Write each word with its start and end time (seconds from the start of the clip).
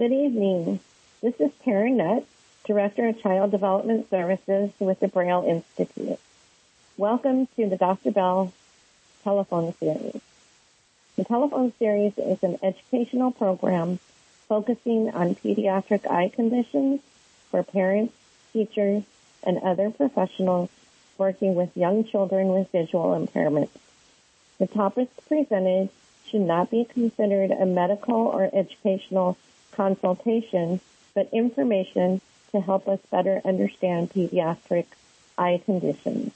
Good 0.00 0.12
evening. 0.12 0.80
This 1.20 1.38
is 1.40 1.50
Karen 1.62 1.98
Nutt, 1.98 2.24
Director 2.64 3.08
of 3.08 3.20
Child 3.20 3.50
Development 3.50 4.08
Services 4.08 4.70
with 4.78 4.98
the 4.98 5.08
Braille 5.08 5.44
Institute. 5.46 6.18
Welcome 6.96 7.48
to 7.56 7.68
the 7.68 7.76
Dr. 7.76 8.10
Bell 8.10 8.50
Telephone 9.22 9.74
Series. 9.74 10.22
The 11.16 11.24
telephone 11.24 11.74
series 11.78 12.16
is 12.16 12.42
an 12.42 12.58
educational 12.62 13.30
program 13.30 13.98
focusing 14.48 15.10
on 15.10 15.34
pediatric 15.34 16.10
eye 16.10 16.30
conditions 16.34 17.02
for 17.50 17.62
parents, 17.62 18.14
teachers, 18.54 19.02
and 19.42 19.58
other 19.58 19.90
professionals 19.90 20.70
working 21.18 21.54
with 21.54 21.76
young 21.76 22.04
children 22.04 22.48
with 22.48 22.72
visual 22.72 23.10
impairments. 23.10 23.76
The 24.58 24.66
topics 24.66 25.12
presented 25.28 25.90
should 26.26 26.40
not 26.40 26.70
be 26.70 26.86
considered 26.86 27.50
a 27.50 27.66
medical 27.66 28.16
or 28.16 28.48
educational 28.50 29.36
consultation, 29.80 30.78
but 31.14 31.26
information 31.32 32.20
to 32.52 32.60
help 32.60 32.86
us 32.86 33.00
better 33.10 33.40
understand 33.46 34.10
pediatric 34.10 34.84
eye 35.38 35.58
conditions. 35.64 36.34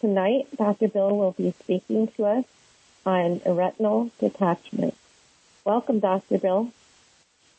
Tonight, 0.00 0.48
Dr. 0.56 0.88
Bill 0.88 1.16
will 1.16 1.30
be 1.30 1.54
speaking 1.62 2.08
to 2.16 2.24
us 2.24 2.44
on 3.04 3.40
retinal 3.46 4.10
detachment. 4.18 4.96
Welcome, 5.64 6.00
Dr. 6.00 6.38
Bill. 6.38 6.72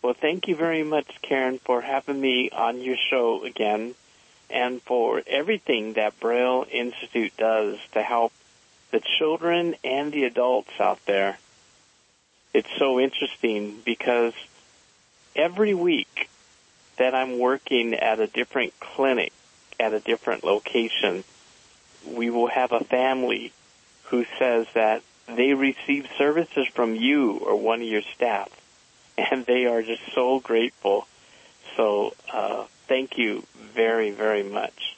Well, 0.02 0.14
thank 0.14 0.50
you 0.50 0.58
very 0.58 0.84
much, 0.84 1.08
Karen, 1.22 1.60
for 1.60 1.80
having 1.80 2.20
me 2.20 2.50
on 2.50 2.82
your 2.82 2.98
show 3.10 3.46
again 3.46 3.96
and 4.50 4.82
for 4.82 5.22
everything 5.26 5.94
that 5.94 6.20
Braille 6.20 6.66
Institute 6.70 7.32
does 7.38 7.80
to 7.94 8.02
help 8.02 8.34
the 8.92 9.02
children 9.18 9.76
and 9.86 10.12
the 10.12 10.26
adults 10.26 10.78
out 10.82 11.00
there. 11.06 11.38
It's 12.54 12.70
so 12.78 13.00
interesting 13.00 13.78
because 13.86 14.34
every 15.38 15.74
week 15.74 16.30
that 16.98 17.14
I'm 17.16 17.40
working 17.40 17.94
at 17.94 18.20
a 18.20 18.28
different 18.28 18.78
clinic 18.80 19.32
at 19.80 19.94
a 19.94 20.00
different 20.00 20.44
location, 20.44 21.24
we 22.06 22.30
will 22.30 22.48
have 22.48 22.72
a 22.72 22.84
family 22.84 23.54
who 24.06 24.26
says 24.40 24.66
that 24.74 25.04
they 25.28 25.54
receive 25.54 26.08
services 26.18 26.68
from 26.68 26.96
you 26.96 27.38
or 27.38 27.56
one 27.56 27.82
of 27.82 27.88
your 27.88 28.02
staff, 28.02 28.50
and 29.18 29.46
they 29.46 29.66
are 29.66 29.82
just 29.82 30.02
so 30.14 30.40
grateful. 30.40 31.08
So 31.76 32.14
uh, 32.34 32.66
thank 32.88 33.18
you 33.18 33.44
very, 33.56 34.12
very 34.12 34.44
much. 34.44 34.96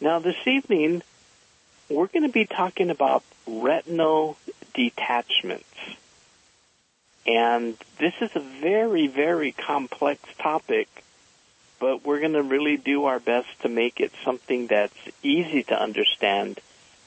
Now 0.00 0.18
this 0.18 0.36
evening, 0.46 1.02
we're 1.88 2.06
going 2.06 2.26
to 2.26 2.32
be 2.32 2.44
talking 2.46 2.90
about 2.90 3.24
retinal 3.46 4.36
detachments. 4.74 5.64
And 7.26 7.76
this 7.98 8.14
is 8.20 8.30
a 8.34 8.40
very, 8.40 9.06
very 9.06 9.52
complex 9.52 10.22
topic, 10.38 10.88
but 11.80 12.04
we're 12.04 12.20
going 12.20 12.34
to 12.34 12.42
really 12.42 12.76
do 12.76 13.06
our 13.06 13.18
best 13.18 13.48
to 13.62 13.68
make 13.68 14.00
it 14.00 14.12
something 14.24 14.66
that's 14.66 14.96
easy 15.22 15.62
to 15.64 15.80
understand 15.80 16.60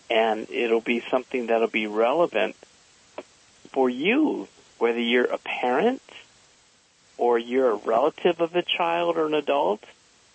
and 0.09 0.49
it'll 0.49 0.81
be 0.81 1.03
something 1.11 1.47
that'll 1.47 1.67
be 1.67 1.87
relevant 1.87 2.55
for 3.71 3.89
you, 3.89 4.47
whether 4.77 4.99
you're 4.99 5.25
a 5.25 5.37
parent 5.37 6.01
or 7.17 7.37
you're 7.37 7.71
a 7.71 7.75
relative 7.75 8.39
of 8.39 8.55
a 8.55 8.61
child 8.61 9.17
or 9.17 9.25
an 9.25 9.33
adult, 9.33 9.83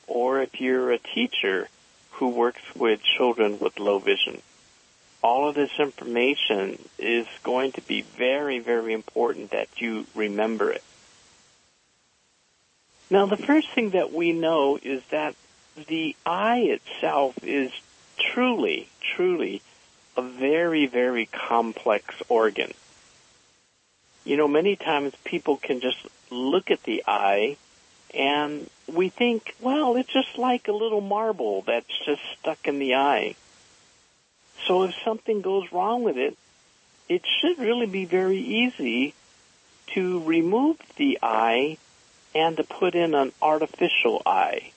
or 0.06 0.42
if 0.42 0.60
you're 0.60 0.92
a 0.92 0.98
teacher 0.98 1.68
who 2.12 2.28
works 2.28 2.62
with 2.74 3.00
children 3.02 3.58
with 3.58 3.78
low 3.78 3.98
vision 3.98 4.42
all 5.22 5.48
of 5.48 5.54
this 5.54 5.70
information 5.78 6.78
is 6.98 7.26
going 7.42 7.72
to 7.72 7.80
be 7.82 8.02
very, 8.02 8.58
very 8.58 8.92
important 8.92 9.50
that 9.50 9.68
you 9.80 10.06
remember 10.14 10.70
it. 10.70 10.82
Now, 13.10 13.26
the 13.26 13.36
first 13.36 13.70
thing 13.70 13.90
that 13.90 14.12
we 14.12 14.32
know 14.32 14.78
is 14.82 15.02
that 15.10 15.34
the 15.88 16.16
eye 16.24 16.60
itself 16.60 17.34
is 17.42 17.70
truly, 18.18 18.88
truly 19.14 19.62
a 20.16 20.22
very, 20.22 20.86
very 20.86 21.26
complex 21.26 22.14
organ. 22.28 22.72
You 24.24 24.36
know, 24.36 24.48
many 24.48 24.76
times 24.76 25.14
people 25.24 25.56
can 25.56 25.80
just 25.80 25.98
look 26.30 26.70
at 26.70 26.82
the 26.84 27.04
eye 27.06 27.56
and 28.14 28.68
we 28.86 29.08
think, 29.08 29.54
well, 29.60 29.96
it's 29.96 30.12
just 30.12 30.38
like 30.38 30.68
a 30.68 30.72
little 30.72 31.00
marble 31.00 31.62
that's 31.62 32.04
just 32.04 32.22
stuck 32.38 32.66
in 32.66 32.78
the 32.78 32.94
eye. 32.94 33.36
So 34.66 34.84
if 34.84 34.94
something 35.04 35.40
goes 35.40 35.72
wrong 35.72 36.02
with 36.02 36.16
it, 36.16 36.36
it 37.08 37.22
should 37.40 37.58
really 37.58 37.86
be 37.86 38.04
very 38.04 38.38
easy 38.38 39.14
to 39.94 40.22
remove 40.24 40.78
the 40.96 41.18
eye 41.22 41.78
and 42.34 42.56
to 42.56 42.64
put 42.64 42.94
in 42.94 43.14
an 43.14 43.32
artificial 43.42 44.22
eye. 44.24 44.72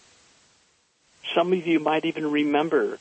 Some 1.34 1.54
of 1.54 1.66
you 1.66 1.80
might 1.80 2.06
even 2.06 2.32
remember 2.32 3.00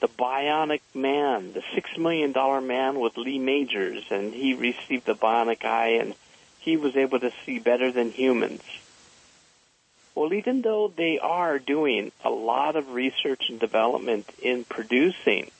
the 0.00 0.08
bionic 0.08 0.80
man, 0.94 1.52
the 1.52 1.62
six 1.74 1.96
million 1.96 2.32
dollar 2.32 2.60
man 2.60 3.00
with 3.00 3.16
Lee 3.16 3.38
Majors, 3.38 4.04
and 4.10 4.34
he 4.34 4.54
received 4.54 5.06
the 5.06 5.14
bionic 5.14 5.64
eye 5.64 5.98
and 6.00 6.14
he 6.60 6.76
was 6.76 6.96
able 6.96 7.20
to 7.20 7.32
see 7.44 7.58
better 7.58 7.92
than 7.92 8.10
humans. 8.10 8.62
Well, 10.14 10.32
even 10.32 10.62
though 10.62 10.92
they 10.94 11.18
are 11.18 11.58
doing 11.58 12.12
a 12.24 12.30
lot 12.30 12.76
of 12.76 12.92
research 12.92 13.44
and 13.48 13.58
development 13.58 14.28
in 14.42 14.64
producing 14.64 15.50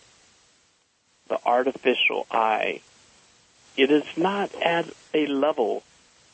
the 1.29 1.39
artificial 1.45 2.27
eye, 2.31 2.81
it 3.77 3.91
is 3.91 4.05
not 4.17 4.55
at 4.57 4.87
a 5.13 5.27
level 5.27 5.83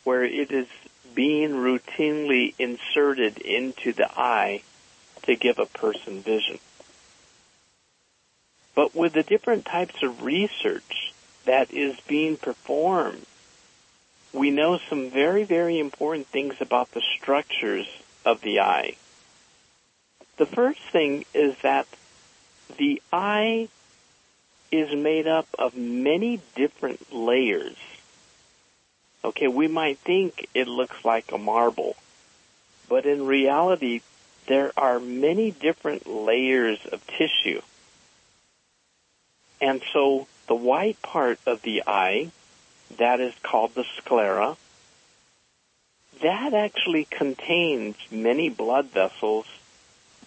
where 0.04 0.24
it 0.24 0.50
is 0.50 0.66
being 1.14 1.50
routinely 1.50 2.54
inserted 2.58 3.38
into 3.38 3.92
the 3.92 4.10
eye 4.18 4.62
to 5.22 5.36
give 5.36 5.58
a 5.58 5.66
person 5.66 6.20
vision. 6.20 6.58
But 8.74 8.94
with 8.94 9.12
the 9.14 9.22
different 9.22 9.64
types 9.64 10.02
of 10.02 10.22
research 10.22 11.12
that 11.44 11.72
is 11.72 11.98
being 12.06 12.36
performed, 12.36 13.26
we 14.32 14.50
know 14.50 14.78
some 14.88 15.10
very, 15.10 15.44
very 15.44 15.78
important 15.78 16.26
things 16.28 16.54
about 16.60 16.92
the 16.92 17.02
structures 17.16 17.86
of 18.24 18.40
the 18.42 18.60
eye. 18.60 18.96
The 20.36 20.46
first 20.46 20.80
thing 20.92 21.24
is 21.34 21.56
that 21.62 21.86
the 22.78 23.02
eye 23.12 23.68
is 24.70 24.94
made 24.94 25.26
up 25.26 25.48
of 25.58 25.76
many 25.76 26.40
different 26.54 27.12
layers. 27.12 27.76
Okay, 29.24 29.48
we 29.48 29.68
might 29.68 29.98
think 29.98 30.48
it 30.54 30.68
looks 30.68 31.04
like 31.04 31.32
a 31.32 31.38
marble, 31.38 31.96
but 32.88 33.04
in 33.04 33.26
reality, 33.26 34.00
there 34.46 34.72
are 34.76 34.98
many 34.98 35.50
different 35.50 36.06
layers 36.06 36.78
of 36.86 37.06
tissue. 37.06 37.60
And 39.60 39.82
so 39.92 40.26
the 40.46 40.54
white 40.54 41.00
part 41.02 41.38
of 41.46 41.62
the 41.62 41.82
eye, 41.86 42.30
that 42.96 43.20
is 43.20 43.34
called 43.42 43.74
the 43.74 43.84
sclera, 43.98 44.56
that 46.22 46.54
actually 46.54 47.04
contains 47.04 47.96
many 48.10 48.48
blood 48.48 48.86
vessels 48.86 49.46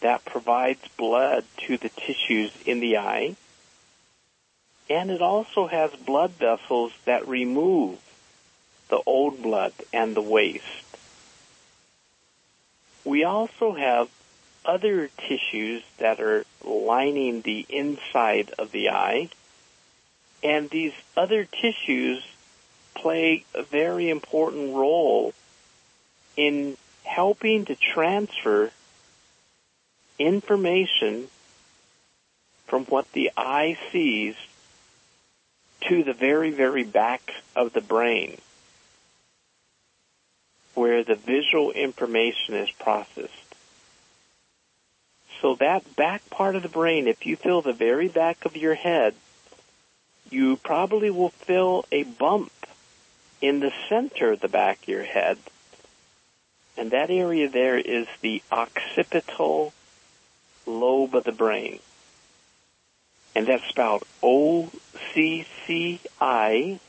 that 0.01 0.25
provides 0.25 0.85
blood 0.97 1.45
to 1.57 1.77
the 1.77 1.89
tissues 1.89 2.51
in 2.65 2.79
the 2.79 2.97
eye 2.97 3.35
and 4.89 5.09
it 5.09 5.21
also 5.21 5.67
has 5.67 5.91
blood 5.91 6.31
vessels 6.31 6.91
that 7.05 7.27
remove 7.27 7.99
the 8.89 9.01
old 9.05 9.41
blood 9.41 9.73
and 9.91 10.16
the 10.16 10.21
waste. 10.21 10.63
We 13.05 13.23
also 13.23 13.73
have 13.73 14.09
other 14.66 15.09
tissues 15.17 15.83
that 15.97 16.19
are 16.19 16.45
lining 16.63 17.41
the 17.41 17.66
inside 17.69 18.51
of 18.57 18.71
the 18.71 18.89
eye, 18.89 19.29
and 20.41 20.69
these 20.69 20.94
other 21.17 21.45
tissues 21.45 22.23
play 22.94 23.45
a 23.53 23.63
very 23.63 24.09
important 24.09 24.75
role 24.75 25.33
in 26.38 26.77
helping 27.03 27.65
to 27.65 27.75
transfer 27.75 28.71
information 30.19 31.27
from 32.68 32.85
what 32.85 33.12
the 33.12 33.31
eye 33.35 33.77
sees 33.91 34.35
to 35.89 36.03
the 36.03 36.13
very, 36.13 36.51
very 36.51 36.83
back 36.83 37.33
of 37.56 37.74
the 37.74 37.81
brain 37.81 38.38
where 40.74 41.03
the 41.03 41.15
visual 41.15 41.71
information 41.71 42.56
is 42.56 42.71
processed. 42.71 43.31
So 45.41 45.56
that 45.56 45.95
back 45.95 46.27
part 46.30 46.56
of 46.56 46.63
the 46.63 46.69
brain, 46.69 47.07
if 47.07 47.25
you 47.25 47.35
feel 47.35 47.62
the 47.62 47.74
very 47.74 48.07
back 48.07 48.45
of 48.45 48.56
your 48.56 48.75
head, 48.75 49.13
you 50.30 50.56
probably 50.57 51.09
will 51.09 51.30
feel 51.30 51.85
a 51.91 52.03
bump 52.03 52.51
in 53.41 53.59
the 53.59 53.74
center 53.89 54.31
of 54.31 54.39
the 54.39 54.47
back 54.47 54.83
of 54.83 54.88
your 54.88 55.03
head. 55.03 55.38
And 56.77 56.91
that 56.91 57.12
area 57.12 57.50
there 57.50 57.77
is 57.77 58.07
the 58.21 58.41
occipital 58.51 59.74
lobe 60.65 61.13
of 61.13 61.25
the 61.25 61.31
brain 61.31 61.80
and 63.35 63.47
that's 63.47 63.65
spelled 63.65 64.03
O 64.21 64.69
C 65.13 65.45
C 65.65 66.00
I 66.19 66.80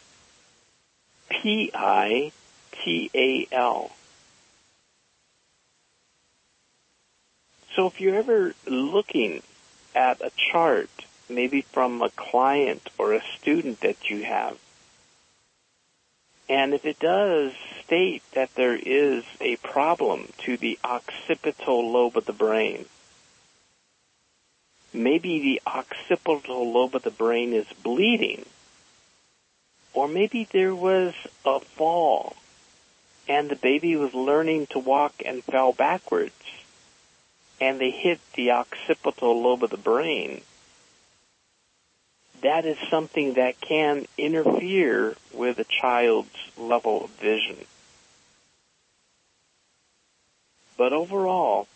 P 1.31 1.71
I 1.75 2.33
T-A-L. 2.73 3.91
So 7.75 7.87
if 7.87 8.01
you're 8.01 8.17
ever 8.17 8.55
looking 8.67 9.43
at 9.95 10.21
a 10.21 10.31
chart, 10.37 10.91
maybe 11.29 11.63
from 11.63 12.03
a 12.03 12.11
client 12.11 12.91
or 12.99 13.15
a 13.15 13.23
student 13.39 13.81
that 13.81 14.11
you 14.11 14.25
have, 14.25 14.59
and 16.49 16.75
if 16.75 16.85
it 16.85 16.99
does 16.99 17.53
state 17.85 18.23
that 18.33 18.55
there 18.55 18.77
is 18.77 19.25
a 19.41 19.57
problem 19.57 20.29
to 20.39 20.57
the 20.57 20.79
occipital 20.85 21.91
lobe 21.91 22.17
of 22.17 22.27
the 22.27 22.33
brain, 22.33 22.85
maybe 24.95 25.41
the 25.41 25.63
occipital 25.67 26.73
lobe 26.73 26.95
of 26.95 27.03
the 27.03 27.11
brain 27.11 27.53
is 27.53 27.67
bleeding, 27.83 28.47
or 29.93 30.09
maybe 30.09 30.47
there 30.53 30.75
was 30.75 31.15
a 31.45 31.61
fall 31.61 32.37
and 33.29 33.49
the 33.49 33.57
baby 33.57 33.97
was 33.97 34.15
learning 34.15 34.67
to 34.69 34.79
walk 34.79 35.15
and 35.25 35.43
fell 35.45 35.73
backwards 35.73 36.33
and 37.61 37.81
they 37.81 37.91
hit 37.91 38.21
the 38.35 38.51
occipital 38.51 39.41
lobe 39.41 39.63
of 39.63 39.71
the 39.71 39.77
brain, 39.77 40.41
that 42.43 42.67
is 42.67 42.77
something 42.91 43.35
that 43.35 43.61
can 43.61 44.07
interfere 44.19 45.17
with 45.33 45.59
a 45.59 45.65
child's 45.65 46.37
level 46.59 47.05
of 47.05 47.11
vision. 47.11 47.57
But 50.77 50.93
overall, 50.93 51.69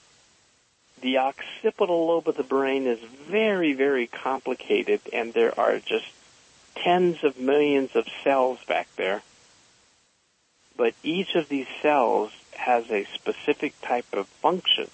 the 1.01 1.19
occipital 1.19 2.07
lobe 2.07 2.29
of 2.29 2.37
the 2.37 2.43
brain 2.43 2.87
is 2.87 3.01
very, 3.01 3.73
very 3.73 4.07
complicated 4.07 5.01
and 5.13 5.33
there 5.33 5.59
are 5.59 5.79
just 5.79 6.07
tens 6.75 7.23
of 7.25 7.39
millions 7.39 7.95
of 7.95 8.07
cells 8.25 8.59
back 8.67 8.89
there. 8.97 9.23
But 10.77 10.95
each 11.03 11.35
of 11.35 11.49
these 11.49 11.67
cells 11.83 12.31
has 12.53 12.91
a 12.91 13.05
specific 13.15 13.81
type 13.81 14.07
of 14.13 14.27
function. 14.27 14.89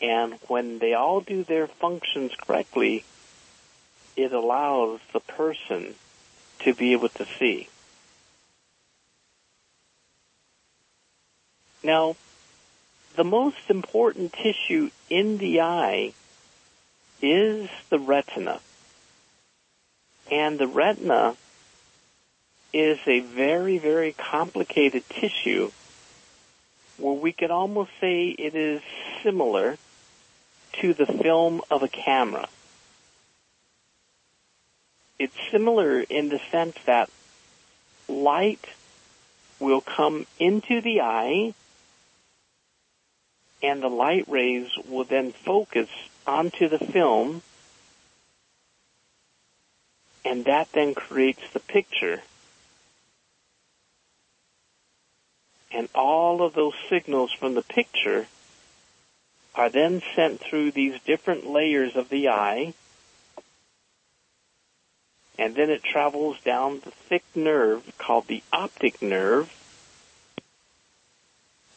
And 0.00 0.34
when 0.48 0.78
they 0.78 0.94
all 0.94 1.20
do 1.20 1.44
their 1.44 1.66
functions 1.66 2.32
correctly, 2.34 3.04
it 4.16 4.32
allows 4.32 5.00
the 5.12 5.20
person 5.20 5.94
to 6.60 6.74
be 6.74 6.92
able 6.92 7.08
to 7.10 7.26
see. 7.38 7.68
Now, 11.82 12.16
the 13.16 13.24
most 13.24 13.68
important 13.68 14.32
tissue 14.32 14.90
in 15.10 15.38
the 15.38 15.60
eye 15.60 16.12
is 17.20 17.68
the 17.90 17.98
retina. 17.98 18.60
And 20.30 20.58
the 20.58 20.66
retina 20.66 21.36
is 22.72 22.98
a 23.06 23.20
very, 23.20 23.78
very 23.78 24.12
complicated 24.12 25.08
tissue 25.08 25.70
where 26.96 27.14
we 27.14 27.32
could 27.32 27.50
almost 27.50 27.90
say 28.00 28.28
it 28.28 28.54
is 28.54 28.80
similar 29.22 29.76
to 30.80 30.94
the 30.94 31.06
film 31.06 31.60
of 31.70 31.82
a 31.82 31.88
camera. 31.88 32.48
It's 35.18 35.36
similar 35.50 36.00
in 36.00 36.30
the 36.30 36.40
sense 36.50 36.76
that 36.86 37.10
light 38.08 38.64
will 39.60 39.80
come 39.80 40.26
into 40.38 40.80
the 40.80 41.02
eye 41.02 41.54
and 43.62 43.82
the 43.82 43.88
light 43.88 44.24
rays 44.28 44.68
will 44.88 45.04
then 45.04 45.32
focus 45.32 45.88
onto 46.26 46.68
the 46.68 46.78
film 46.78 47.42
and 50.24 50.44
that 50.44 50.70
then 50.72 50.94
creates 50.94 51.42
the 51.52 51.60
picture. 51.60 52.22
And 55.70 55.88
all 55.94 56.42
of 56.42 56.54
those 56.54 56.74
signals 56.88 57.32
from 57.32 57.54
the 57.54 57.62
picture 57.62 58.26
are 59.54 59.68
then 59.68 60.02
sent 60.14 60.40
through 60.40 60.70
these 60.70 61.00
different 61.02 61.46
layers 61.46 61.96
of 61.96 62.08
the 62.08 62.28
eye, 62.28 62.74
and 65.38 65.54
then 65.54 65.70
it 65.70 65.82
travels 65.82 66.40
down 66.42 66.80
the 66.84 66.90
thick 66.90 67.24
nerve 67.34 67.82
called 67.98 68.26
the 68.26 68.42
optic 68.52 69.02
nerve, 69.02 69.52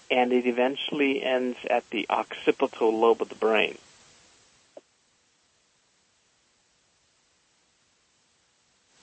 and 0.10 0.32
it 0.32 0.46
eventually 0.46 1.24
ends 1.24 1.58
at 1.70 1.90
the 1.90 2.06
occipital 2.10 2.98
lobe 2.98 3.22
of 3.22 3.30
the 3.30 3.36
brain. 3.36 3.78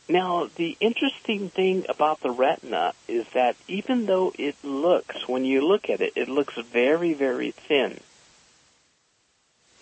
Now, 0.09 0.49
the 0.57 0.77
interesting 0.81 1.49
thing 1.49 1.87
about 1.89 2.21
the 2.21 2.31
retina 2.31 2.93
is 3.09 3.27
that 3.35 3.57
even 3.67 4.07
though 4.07 4.33
it 4.37 4.57
looks, 4.63 5.27
when 5.27 5.45
you 5.45 5.67
look 5.67 5.89
at 5.89 6.01
it, 6.01 6.13
it 6.17 6.29
looks 6.29 6.55
very, 6.59 7.15
very 7.15 7.53
thin. 7.53 7.99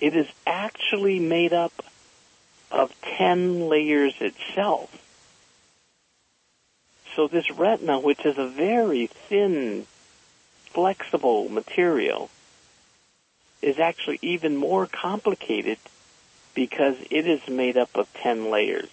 It 0.00 0.14
is 0.14 0.28
actually 0.46 1.18
made 1.18 1.52
up 1.52 1.72
of 2.70 2.94
10 3.18 3.68
layers 3.68 4.14
itself. 4.20 4.96
So 7.16 7.26
this 7.26 7.50
retina, 7.50 7.98
which 7.98 8.24
is 8.24 8.38
a 8.38 8.46
very 8.46 9.08
thin, 9.08 9.86
flexible 10.72 11.48
material, 11.48 12.30
is 13.62 13.78
actually 13.78 14.18
even 14.22 14.56
more 14.56 14.86
complicated 14.86 15.78
because 16.54 16.96
it 17.10 17.26
is 17.26 17.46
made 17.48 17.76
up 17.76 17.96
of 17.96 18.12
10 18.14 18.50
layers. 18.50 18.88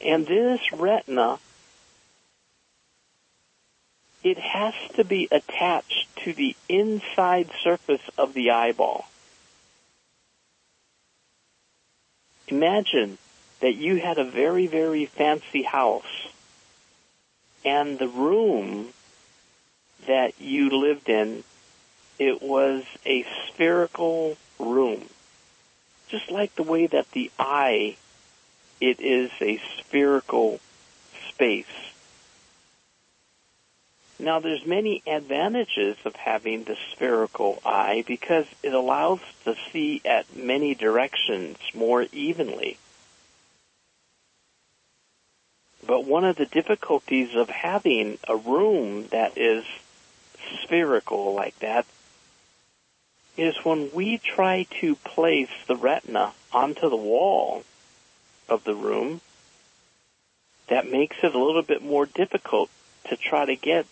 And 0.00 0.26
this 0.26 0.60
retina 0.72 1.38
it 4.22 4.38
has 4.38 4.74
to 4.96 5.04
be 5.04 5.28
attached 5.30 6.06
to 6.24 6.32
the 6.32 6.54
inside 6.68 7.50
surface 7.62 8.02
of 8.18 8.34
the 8.34 8.50
eyeball. 8.50 9.06
Imagine 12.48 13.16
that 13.60 13.76
you 13.76 13.96
had 13.96 14.18
a 14.18 14.24
very, 14.24 14.66
very 14.66 15.06
fancy 15.06 15.62
house 15.62 16.28
and 17.64 17.98
the 17.98 18.08
room 18.08 18.88
that 20.06 20.40
you 20.40 20.70
lived 20.70 21.08
in, 21.08 21.44
it 22.18 22.42
was 22.42 22.84
a 23.06 23.24
spherical 23.48 24.36
room. 24.58 25.08
Just 26.08 26.30
like 26.30 26.54
the 26.54 26.62
way 26.62 26.86
that 26.86 27.10
the 27.12 27.30
eye, 27.38 27.96
it 28.80 29.00
is 29.00 29.30
a 29.40 29.60
spherical 29.78 30.60
space. 31.28 31.90
Now 34.18 34.38
there's 34.38 34.66
many 34.66 35.02
advantages 35.06 35.96
of 36.04 36.14
having 36.14 36.64
the 36.64 36.76
spherical 36.92 37.58
eye 37.64 38.04
because 38.06 38.44
it 38.62 38.74
allows 38.74 39.20
to 39.44 39.56
see 39.72 40.02
at 40.04 40.36
many 40.36 40.74
directions 40.74 41.56
more 41.74 42.06
evenly. 42.12 42.76
But 45.86 46.04
one 46.04 46.24
of 46.24 46.36
the 46.36 46.44
difficulties 46.44 47.34
of 47.34 47.48
having 47.48 48.18
a 48.28 48.36
room 48.36 49.06
that 49.08 49.38
is 49.38 49.64
spherical 50.62 51.34
like 51.34 51.58
that 51.60 51.86
is 53.36 53.56
when 53.64 53.90
we 53.92 54.18
try 54.18 54.66
to 54.80 54.94
place 54.96 55.50
the 55.66 55.76
retina 55.76 56.32
onto 56.52 56.88
the 56.88 56.96
wall 56.96 57.64
of 58.48 58.64
the 58.64 58.74
room, 58.74 59.20
that 60.68 60.90
makes 60.90 61.16
it 61.22 61.34
a 61.34 61.44
little 61.44 61.62
bit 61.62 61.82
more 61.82 62.06
difficult 62.06 62.70
to 63.08 63.16
try 63.16 63.44
to 63.44 63.56
get 63.56 63.86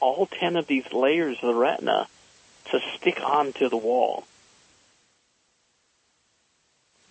all 0.00 0.26
10 0.26 0.56
of 0.56 0.66
these 0.66 0.92
layers 0.92 1.36
of 1.42 1.54
the 1.54 1.54
retina 1.54 2.06
to 2.70 2.80
stick 2.96 3.20
onto 3.22 3.68
the 3.68 3.76
wall. 3.76 4.24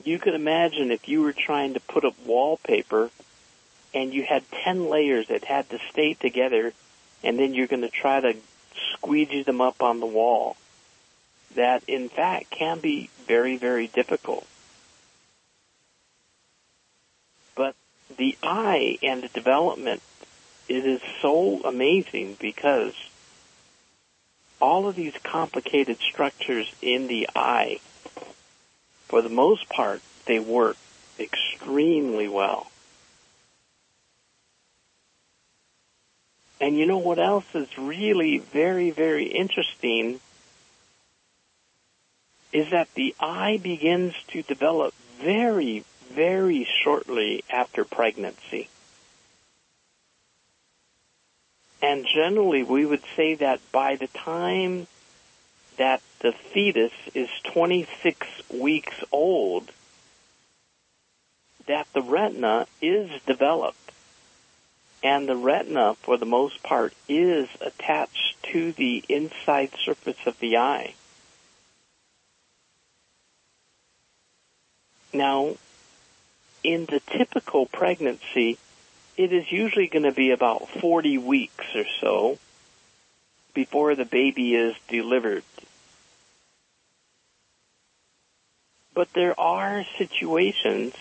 You 0.04 0.20
could 0.20 0.34
imagine 0.34 0.92
if 0.92 1.10
you 1.10 1.22
were 1.22 1.34
trying 1.34 1.74
to 1.74 1.80
put 1.80 2.06
up 2.06 2.16
wallpaper 2.26 3.12
and 3.94 4.14
you 4.14 4.24
had 4.24 4.50
10 4.52 4.90
layers 4.90 5.28
that 5.28 5.44
had 5.44 5.70
to 5.70 5.80
stay 5.92 6.14
together 6.14 6.74
and 7.24 7.38
then 7.38 7.54
you're 7.54 7.68
going 7.68 7.82
to 7.82 7.90
try 7.90 8.20
to 8.22 8.36
squeegee 8.94 9.44
them 9.44 9.62
up 9.62 9.82
on 9.82 10.00
the 10.00 10.06
wall. 10.06 10.58
That 11.56 11.84
in 11.88 12.10
fact 12.10 12.50
can 12.52 12.80
be 12.80 13.10
very, 13.26 13.58
very 13.58 13.88
difficult. 13.88 14.46
But 17.56 17.76
the 18.18 18.38
eye 18.44 18.98
and 19.02 19.24
the 19.24 19.28
development 19.30 20.02
it 20.70 20.86
is 20.86 21.02
so 21.22 21.62
amazing 21.64 22.38
because 22.40 22.94
all 24.62 24.88
of 24.88 24.96
these 24.96 25.16
complicated 25.24 25.98
structures 25.98 26.72
in 26.82 27.08
the 27.08 27.28
eye, 27.36 27.80
for 29.08 29.24
the 29.24 29.30
most 29.30 29.68
part, 29.68 30.02
they 30.26 30.40
work 30.40 30.78
extremely 31.20 32.28
well. 32.28 32.70
And 36.60 36.78
you 36.78 36.86
know 36.86 36.98
what 36.98 37.20
else 37.20 37.46
is 37.54 37.78
really 37.78 38.40
very, 38.40 38.92
very 38.92 39.26
interesting 39.26 40.20
is 42.52 42.72
that 42.72 42.94
the 42.96 43.16
eye 43.20 43.60
begins 43.62 44.14
to 44.30 44.42
develop 44.42 44.94
very, 45.22 45.84
very 46.12 46.68
shortly 46.84 47.44
after 47.50 47.86
pregnancy. 47.86 48.68
And 51.82 52.06
generally 52.06 52.64
we 52.64 52.86
would 52.86 53.04
say 53.16 53.36
that 53.36 53.60
by 53.72 53.96
the 53.96 54.08
time 54.08 54.88
that 55.78 56.02
the 56.20 56.34
fetus 56.34 56.92
is 57.14 57.30
26 57.54 58.28
weeks 58.50 59.02
old, 59.12 59.72
that 61.68 61.88
the 61.94 62.02
retina 62.02 62.68
is 62.82 63.10
developed. 63.26 63.89
And 65.02 65.30
the 65.30 65.36
retina, 65.36 65.96
for 65.96 66.18
the 66.18 66.26
most 66.26 66.62
part, 66.62 66.94
is 67.08 67.48
attached 67.62 68.36
to 68.52 68.74
the 68.74 69.04
inside 69.08 69.72
surface 69.86 70.18
of 70.26 70.38
the 70.40 70.58
eye. 70.58 70.94
Now, 75.14 75.56
in 76.64 76.86
the 76.86 77.00
typical 77.00 77.66
pregnancy, 77.66 78.58
it 79.18 79.34
is 79.34 79.52
usually 79.52 79.88
going 79.88 80.04
to 80.04 80.12
be 80.12 80.32
about 80.32 80.70
40 80.70 81.18
weeks 81.18 81.66
or 81.76 81.86
so 82.00 82.38
before 83.54 83.96
the 83.96 84.06
baby 84.06 84.56
is 84.56 84.76
delivered. 84.88 85.44
But 88.94 89.12
there 89.14 89.40
are 89.40 89.86
situations 89.98 90.94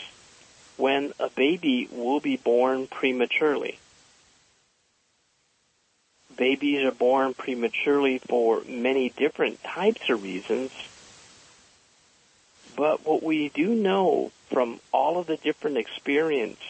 when 0.77 1.13
a 1.19 1.29
baby 1.31 1.89
will 1.91 2.21
be 2.21 2.37
born 2.37 2.87
prematurely. 2.87 3.79
Babies 6.39 6.85
are 6.85 6.93
born 6.93 7.35
prematurely 7.35 8.19
for 8.19 8.63
many 8.67 9.11
different 9.11 9.63
types 9.65 10.09
of 10.09 10.23
reasons. 10.23 10.71
But 12.77 13.05
what 13.05 13.25
we 13.25 13.49
do 13.49 13.75
know 13.75 14.31
from 14.49 14.79
all 14.93 15.19
of 15.19 15.27
the 15.27 15.37
different 15.37 15.79
experience 15.79 16.61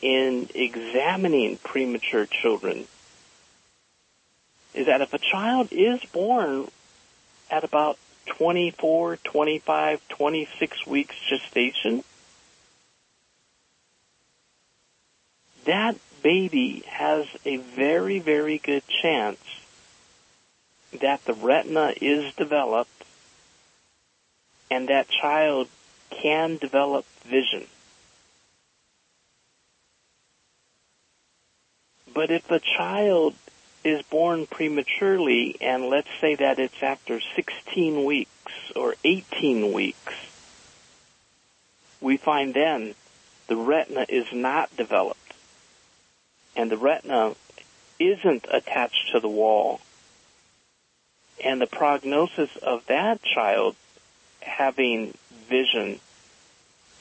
in 0.00 0.48
examining 0.54 1.58
premature 1.58 2.24
children 2.24 2.86
is 4.72 4.86
that 4.86 5.02
if 5.02 5.12
a 5.12 5.18
child 5.18 5.68
is 5.70 6.00
born 6.06 6.68
at 7.50 7.64
about 7.64 7.98
24, 8.26 9.18
25, 9.18 10.08
26 10.08 10.86
weeks 10.86 11.14
gestation, 11.28 12.02
that 15.64 15.96
baby 16.22 16.82
has 16.86 17.26
a 17.44 17.56
very, 17.56 18.18
very 18.18 18.58
good 18.58 18.82
chance 19.02 19.40
that 21.00 21.24
the 21.24 21.34
retina 21.34 21.92
is 22.00 22.32
developed 22.34 23.04
and 24.70 24.88
that 24.88 25.08
child 25.08 25.68
can 26.10 26.56
develop 26.56 27.04
vision. 27.24 27.66
But 32.14 32.30
if 32.30 32.50
a 32.50 32.60
child 32.60 33.34
is 33.84 34.02
born 34.02 34.46
prematurely 34.46 35.56
and 35.60 35.84
let's 35.84 36.08
say 36.20 36.34
that 36.34 36.58
it's 36.58 36.82
after 36.82 37.20
16 37.36 38.04
weeks 38.04 38.52
or 38.74 38.94
18 39.04 39.72
weeks, 39.72 40.14
we 42.00 42.16
find 42.16 42.54
then 42.54 42.94
the 43.46 43.56
retina 43.56 44.06
is 44.08 44.26
not 44.32 44.74
developed 44.76 45.27
and 46.58 46.70
the 46.72 46.76
retina 46.76 47.34
isn't 48.00 48.46
attached 48.52 49.12
to 49.12 49.20
the 49.20 49.28
wall. 49.28 49.80
And 51.42 51.60
the 51.60 51.68
prognosis 51.68 52.54
of 52.56 52.84
that 52.86 53.22
child 53.22 53.76
having 54.42 55.14
vision 55.48 56.00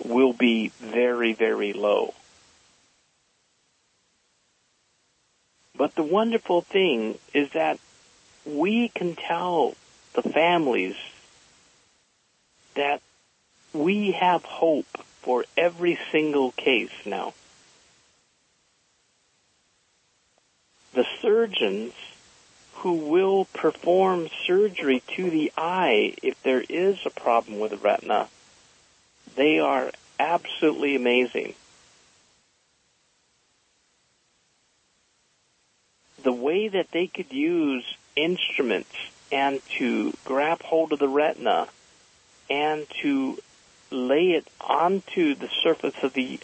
will 0.06 0.32
be 0.32 0.68
very, 0.80 1.34
very 1.34 1.74
low. 1.74 2.14
But 5.76 5.96
the 5.96 6.04
wonderful 6.04 6.62
thing 6.62 7.18
is 7.34 7.50
that 7.54 7.80
we 8.46 8.90
can 8.90 9.16
tell 9.16 9.74
the 10.14 10.22
families 10.22 10.96
that 12.76 13.02
we 13.74 14.12
have 14.12 14.44
hope 14.46 14.86
for 15.24 15.46
every 15.58 15.98
single 16.12 16.52
case 16.52 16.92
now. 17.06 17.34
The 20.98 21.06
surgeons 21.22 21.94
who 22.78 22.94
will 22.94 23.46
perform 23.46 24.30
surgery 24.48 25.04
to 25.16 25.30
the 25.30 25.52
eye 25.56 26.16
if 26.24 26.42
there 26.42 26.64
is 26.68 26.98
a 27.06 27.12
problem 27.12 27.60
with 27.60 27.70
the 27.70 27.78
retina, 27.78 28.30
they 29.36 29.60
are 29.60 29.92
absolutely 30.20 30.96
amazing. 30.96 31.54
the 36.24 36.34
way 36.34 36.68
that 36.68 36.92
they 36.92 37.06
could 37.08 37.32
use 37.32 37.86
instruments 38.16 38.94
and 39.32 39.62
to 39.78 40.12
grab 40.26 40.62
hold 40.64 40.92
of 40.92 41.00
the 41.00 41.08
retina 41.08 41.68
and 42.50 42.86
to 43.02 43.38
lay 43.92 44.32
it 44.32 44.46
onto 44.60 45.36
the 45.36 45.48
surface 45.64 45.96
of 46.04 46.12
the 46.14 46.40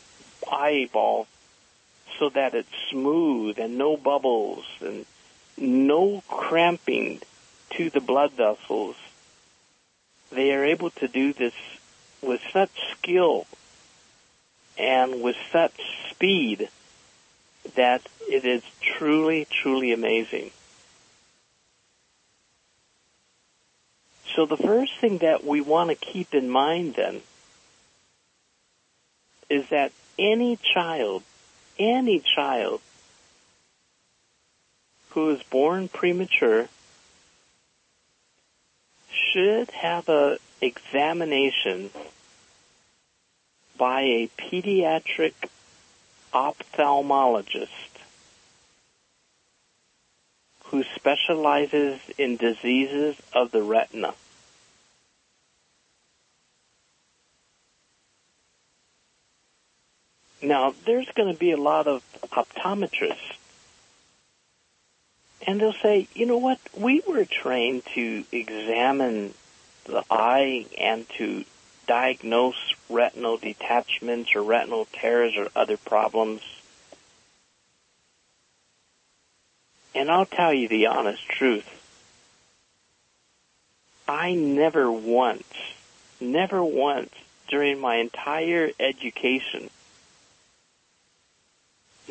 eyeball 0.50 1.28
so 2.20 2.30
that 2.30 2.54
it's 2.54 2.70
smooth 2.90 3.60
and 3.60 3.78
no 3.78 3.98
bubbles 3.98 4.66
and 4.82 5.06
no 5.58 6.24
cramping 6.28 7.22
to 7.72 7.90
the 7.90 8.00
blood 8.00 8.32
vessels. 8.34 8.96
They 10.32 10.54
are 10.54 10.64
able 10.64 10.90
to 10.92 11.08
do 11.08 11.34
this 11.34 11.54
with 12.22 12.42
such 12.52 12.72
skill 12.92 13.46
and 14.78 15.22
with 15.22 15.36
such 15.52 15.80
speed 16.10 16.70
that 17.76 18.02
it 18.28 18.46
is 18.46 18.64
truly, 18.82 19.46
truly 19.50 19.92
amazing. 19.92 20.52
So 24.36 24.46
the 24.46 24.58
first 24.58 24.94
thing 25.00 25.20
that 25.20 25.44
we 25.44 25.62
want 25.62 25.90
to 25.90 25.96
keep 25.96 26.34
in 26.34 26.50
mind 26.50 26.96
then 26.96 27.22
is 29.50 29.70
that 29.70 29.92
any 30.18 30.58
child, 30.58 31.24
any 31.78 32.20
child 32.36 32.82
who 35.12 35.30
is 35.30 35.44
born 35.44 35.88
premature 35.88 36.68
should 39.12 39.70
have 39.72 40.10
a 40.10 40.38
examination 40.62 41.90
by 43.78 44.02
a 44.02 44.30
pediatric 44.38 45.34
ophthalmologist 46.34 47.68
who 50.66 50.84
specializes 50.96 52.00
in 52.18 52.38
diseases 52.38 53.16
of 53.34 53.52
the 53.52 53.62
retina. 53.62 54.14
Now, 60.44 60.76
there's 60.86 61.10
going 61.16 61.32
to 61.32 61.40
be 61.40 61.52
a 61.52 61.58
lot 61.58 61.88
of 61.88 62.04
optometrists, 62.24 63.38
and 65.48 65.62
they'll 65.62 65.72
say, 65.72 66.10
you 66.14 66.26
know 66.26 66.38
what, 66.38 66.60
we 66.78 67.02
were 67.08 67.24
trained 67.24 67.84
to 67.96 68.26
examine 68.30 69.34
the 69.86 70.04
eye 70.12 70.66
and 70.78 71.08
to 71.18 71.46
diagnose 71.88 72.76
retinal 72.90 73.38
detachments 73.38 74.36
or 74.36 74.44
retinal 74.44 74.86
tears 74.92 75.34
or 75.38 75.48
other 75.56 75.78
problems. 75.78 76.42
And 79.96 80.12
I'll 80.12 80.26
tell 80.26 80.54
you 80.54 80.68
the 80.68 80.88
honest 80.88 81.26
truth. 81.30 81.70
I 84.10 84.34
never 84.34 84.92
once, 84.92 85.54
never 86.20 86.62
once 86.62 87.14
during 87.48 87.80
my 87.80 87.98
entire 87.98 88.72
education, 88.78 89.70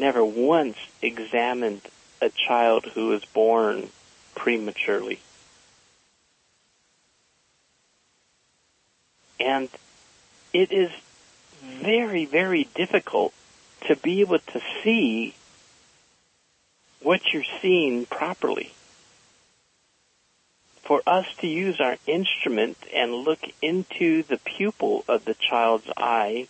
never 0.03 0.25
once 0.25 0.77
examined 1.01 1.81
a 2.21 2.29
child 2.29 2.85
who 2.87 3.09
was 3.09 3.25
born 3.25 3.89
prematurely. 4.35 5.21
And 9.39 9.69
it 10.53 10.73
is 10.73 10.91
very, 11.63 12.25
very 12.27 12.65
difficult 12.75 13.33
to 13.87 13.95
be 13.95 14.21
able 14.21 14.41
to 14.41 14.61
see 14.83 15.35
what 17.01 17.33
you're 17.33 17.53
seeing 17.61 18.05
properly. 18.05 18.73
For 20.83 21.01
us 21.07 21.27
to 21.39 21.47
use 21.47 21.81
our 21.81 21.97
instrument 22.09 22.77
and 22.93 23.15
look 23.15 23.41
into 23.63 24.25
the 24.25 24.39
pupil 24.39 25.05
of 25.09 25.25
the 25.25 25.35
child's 25.35 25.89
eye 25.97 26.49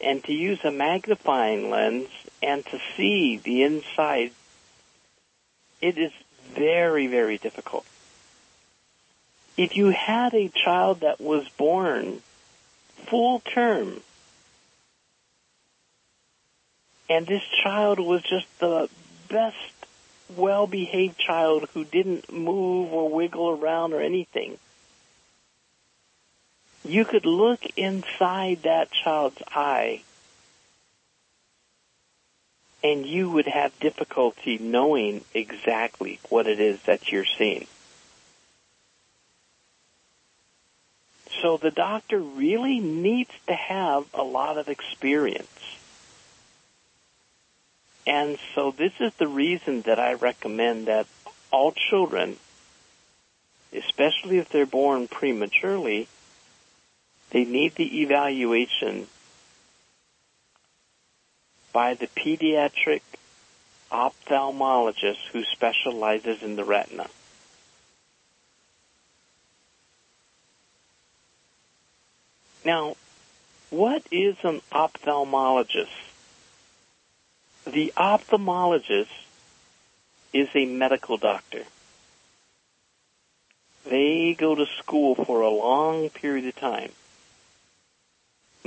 and 0.00 0.22
to 0.24 0.32
use 0.32 0.64
a 0.64 0.70
magnifying 0.70 1.70
lens 1.70 2.08
and 2.42 2.64
to 2.66 2.80
see 2.96 3.36
the 3.36 3.62
inside, 3.62 4.32
it 5.80 5.98
is 5.98 6.12
very, 6.54 7.06
very 7.06 7.38
difficult. 7.38 7.84
If 9.56 9.76
you 9.76 9.88
had 9.88 10.34
a 10.34 10.48
child 10.48 11.00
that 11.00 11.20
was 11.20 11.48
born 11.50 12.22
full 13.06 13.40
term 13.40 14.00
and 17.08 17.26
this 17.26 17.42
child 17.62 17.98
was 17.98 18.22
just 18.22 18.46
the 18.58 18.88
best 19.28 19.56
well-behaved 20.36 21.18
child 21.18 21.68
who 21.74 21.84
didn't 21.84 22.30
move 22.32 22.92
or 22.92 23.08
wiggle 23.08 23.50
around 23.50 23.94
or 23.94 24.00
anything, 24.00 24.58
you 26.88 27.04
could 27.04 27.26
look 27.26 27.60
inside 27.76 28.62
that 28.62 28.90
child's 28.90 29.42
eye 29.54 30.02
and 32.82 33.04
you 33.04 33.28
would 33.30 33.46
have 33.46 33.78
difficulty 33.80 34.58
knowing 34.58 35.24
exactly 35.34 36.20
what 36.28 36.46
it 36.46 36.60
is 36.60 36.80
that 36.82 37.10
you're 37.10 37.24
seeing. 37.24 37.66
So 41.42 41.56
the 41.56 41.70
doctor 41.70 42.18
really 42.18 42.80
needs 42.80 43.30
to 43.46 43.54
have 43.54 44.06
a 44.14 44.22
lot 44.22 44.58
of 44.58 44.68
experience. 44.68 45.46
And 48.06 48.38
so 48.54 48.70
this 48.70 48.92
is 49.00 49.12
the 49.14 49.28
reason 49.28 49.82
that 49.82 49.98
I 49.98 50.14
recommend 50.14 50.86
that 50.86 51.06
all 51.50 51.72
children, 51.72 52.36
especially 53.72 54.38
if 54.38 54.48
they're 54.48 54.66
born 54.66 55.08
prematurely, 55.08 56.08
they 57.30 57.44
need 57.44 57.74
the 57.74 58.00
evaluation 58.02 59.06
by 61.72 61.94
the 61.94 62.06
pediatric 62.08 63.02
ophthalmologist 63.90 65.28
who 65.32 65.44
specializes 65.44 66.42
in 66.42 66.56
the 66.56 66.64
retina. 66.64 67.06
Now, 72.64 72.96
what 73.70 74.02
is 74.10 74.36
an 74.42 74.60
ophthalmologist? 74.72 75.88
The 77.66 77.92
ophthalmologist 77.96 79.08
is 80.32 80.48
a 80.54 80.66
medical 80.66 81.16
doctor. 81.16 81.64
They 83.84 84.34
go 84.34 84.54
to 84.54 84.66
school 84.78 85.14
for 85.14 85.40
a 85.40 85.48
long 85.48 86.10
period 86.10 86.46
of 86.46 86.56
time. 86.56 86.92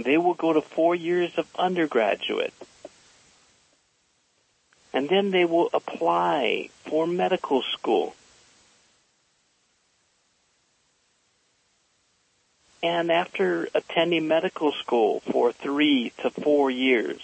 They 0.04 0.18
will 0.18 0.34
go 0.34 0.54
to 0.54 0.62
four 0.62 0.96
years 0.96 1.38
of 1.38 1.48
undergraduate. 1.58 2.54
And 4.94 5.08
then 5.10 5.32
they 5.32 5.46
will 5.46 5.70
apply 5.74 6.70
for 6.86 7.08
medical 7.08 7.62
school. 7.62 8.16
And 12.84 13.12
after 13.12 13.68
attending 13.76 14.28
medical 14.28 14.72
school 14.72 15.20
for 15.22 15.52
three 15.52 16.12
to 16.22 16.30
four 16.32 16.72
years, 16.72 17.22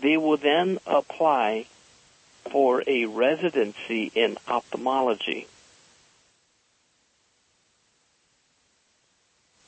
they 0.00 0.16
will 0.16 0.36
then 0.36 0.78
apply 0.86 1.66
for 2.50 2.82
a 2.86 3.06
residency 3.06 4.10
in 4.14 4.36
ophthalmology. 4.48 5.46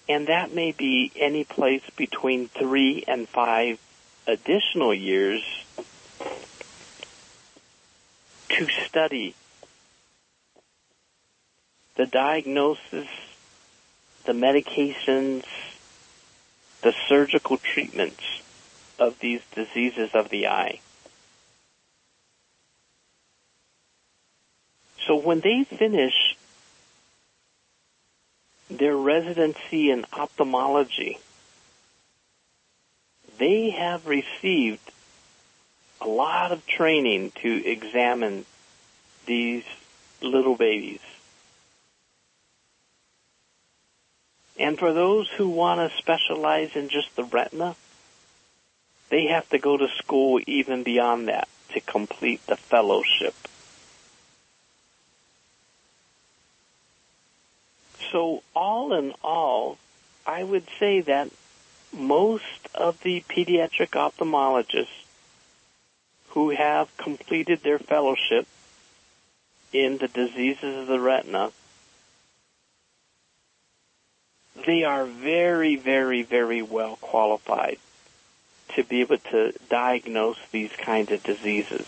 And 0.09 0.29
that 0.29 0.55
may 0.55 0.73
be 0.73 1.13
any 1.17 1.45
place 1.45 1.83
between 1.97 2.49
three 2.49 3.05
and 3.07 3.29
five 3.29 3.79
additional 4.27 4.95
years 4.95 5.43
to 8.49 8.67
study 8.87 9.35
the 11.97 12.07
diagnosis 12.07 13.09
the 14.29 14.35
medications, 14.35 15.45
the 16.83 16.95
surgical 17.09 17.57
treatments 17.57 18.23
of 18.99 19.19
these 19.21 19.41
diseases 19.55 20.11
of 20.13 20.29
the 20.29 20.49
eye. 20.49 20.81
So 25.07 25.17
when 25.17 25.41
they 25.41 25.65
finish 25.65 26.28
their 28.79 28.97
residency 28.97 29.91
in 29.91 30.05
ophthalmology, 30.13 31.19
they 33.39 33.71
have 33.71 34.07
received 34.07 34.91
a 36.01 36.07
lot 36.07 36.53
of 36.53 36.67
training 36.67 37.33
to 37.43 37.67
examine 37.67 38.45
these 39.27 39.65
little 40.23 40.57
babies. 40.57 41.01
And 44.59 44.79
for 44.79 44.93
those 44.93 45.29
who 45.37 45.49
want 45.49 45.79
to 45.91 45.97
specialize 45.99 46.75
in 46.75 46.89
just 46.89 47.15
the 47.15 47.25
retina, 47.25 47.77
they 49.09 49.27
have 49.27 49.49
to 49.51 49.59
go 49.59 49.77
to 49.77 49.89
school 49.99 50.41
even 50.47 50.83
beyond 50.83 51.29
that 51.29 51.49
to 51.73 51.81
complete 51.81 52.45
the 52.47 52.57
fellowship. 52.57 53.35
So 58.11 58.43
all 58.55 58.93
in 58.93 59.13
all, 59.23 59.79
I 60.27 60.43
would 60.43 60.67
say 60.79 61.01
that 61.03 61.31
most 61.93 62.69
of 62.75 63.01
the 63.03 63.23
pediatric 63.29 63.91
ophthalmologists 63.91 65.05
who 66.31 66.51
have 66.51 66.95
completed 66.97 67.63
their 67.63 67.79
fellowship 67.79 68.47
in 69.73 69.99
the 69.99 70.09
diseases 70.09 70.77
of 70.77 70.87
the 70.87 71.01
retina 71.01 71.51
they 74.67 74.85
are 74.85 75.07
very, 75.07 75.77
very, 75.77 76.23
very 76.23 76.63
well 76.63 76.97
qualified 76.97 77.79
to 78.75 78.85
be 78.85 79.01
able 79.01 79.19
to 79.19 79.53
diagnose 79.71 80.39
these 80.51 80.73
kinds 80.73 81.11
of 81.11 81.23
diseases. 81.23 81.87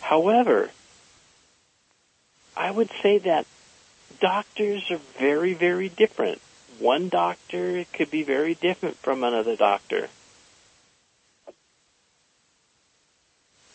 However, 0.00 0.70
I 2.58 2.72
would 2.72 2.90
say 3.02 3.18
that 3.18 3.46
doctors 4.20 4.90
are 4.90 5.00
very, 5.16 5.54
very 5.54 5.88
different. 5.88 6.40
One 6.80 7.08
doctor 7.08 7.84
could 7.92 8.10
be 8.10 8.24
very 8.24 8.54
different 8.54 8.96
from 8.96 9.22
another 9.22 9.54
doctor. 9.54 10.08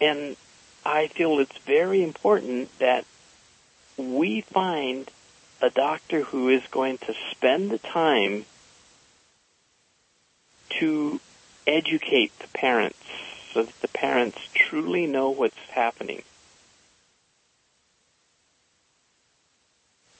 And 0.02 0.36
I 0.86 1.08
feel 1.08 1.40
it's 1.40 1.58
very 1.60 2.04
important 2.04 2.78
that 2.80 3.06
we 3.96 4.42
find 4.42 5.10
a 5.62 5.70
doctor 5.70 6.24
who 6.24 6.50
is 6.50 6.64
going 6.70 6.98
to 7.00 7.16
spend 7.32 7.72
the 7.72 7.78
time 7.78 8.46
to 10.80 11.22
educate 11.66 12.38
the 12.40 12.50
parents 12.50 13.00
so 13.54 13.64
that 13.64 13.82
the 13.82 13.88
parents 13.88 14.40
truly 14.54 15.08
know 15.08 15.30
what's 15.30 15.70
happening. 15.70 16.24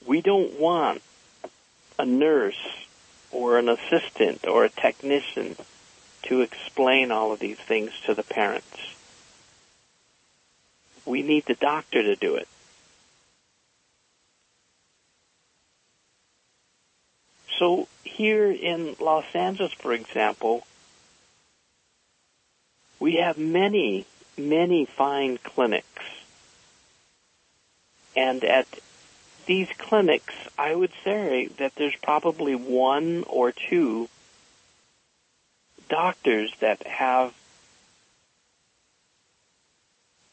We 0.06 0.20
don't 0.20 0.58
want 0.58 1.02
a 1.98 2.04
nurse 2.04 2.86
or 3.30 3.58
an 3.58 3.68
assistant 3.68 4.46
or 4.46 4.64
a 4.64 4.68
technician 4.68 5.56
to 6.22 6.40
explain 6.40 7.10
all 7.10 7.32
of 7.32 7.40
these 7.40 7.58
things 7.58 7.90
to 8.06 8.14
the 8.14 8.22
parents. 8.22 8.94
We 11.04 11.22
need 11.22 11.44
the 11.46 11.54
doctor 11.54 12.02
to 12.02 12.16
do 12.16 12.36
it. 12.36 12.48
So 17.58 17.88
here 18.02 18.50
in 18.50 18.96
Los 19.00 19.26
Angeles, 19.34 19.72
for 19.72 19.92
example, 19.92 20.66
we 22.98 23.16
have 23.16 23.38
many, 23.38 24.06
many 24.36 24.86
fine 24.86 25.38
clinics. 25.38 25.86
And 28.16 28.42
at 28.44 28.66
these 29.46 29.68
clinics, 29.78 30.34
I 30.58 30.74
would 30.74 30.92
say 31.02 31.46
that 31.58 31.74
there's 31.76 31.96
probably 31.96 32.54
one 32.54 33.24
or 33.28 33.52
two 33.52 34.08
doctors 35.88 36.52
that 36.60 36.86
have 36.86 37.34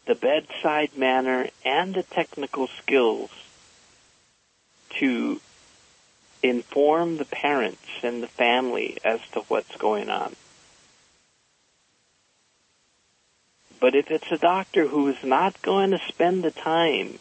the 0.05 0.15
bedside 0.15 0.97
manner 0.97 1.49
and 1.63 1.93
the 1.93 2.03
technical 2.03 2.67
skills 2.67 3.29
to 4.89 5.39
inform 6.43 7.17
the 7.17 7.25
parents 7.25 7.85
and 8.03 8.23
the 8.23 8.27
family 8.27 8.97
as 9.05 9.19
to 9.33 9.41
what's 9.41 9.75
going 9.77 10.09
on. 10.09 10.35
But 13.79 13.95
if 13.95 14.11
it's 14.11 14.31
a 14.31 14.37
doctor 14.37 14.87
who 14.87 15.07
is 15.07 15.23
not 15.23 15.61
going 15.61 15.91
to 15.91 15.99
spend 16.07 16.43
the 16.43 16.51
time 16.51 17.19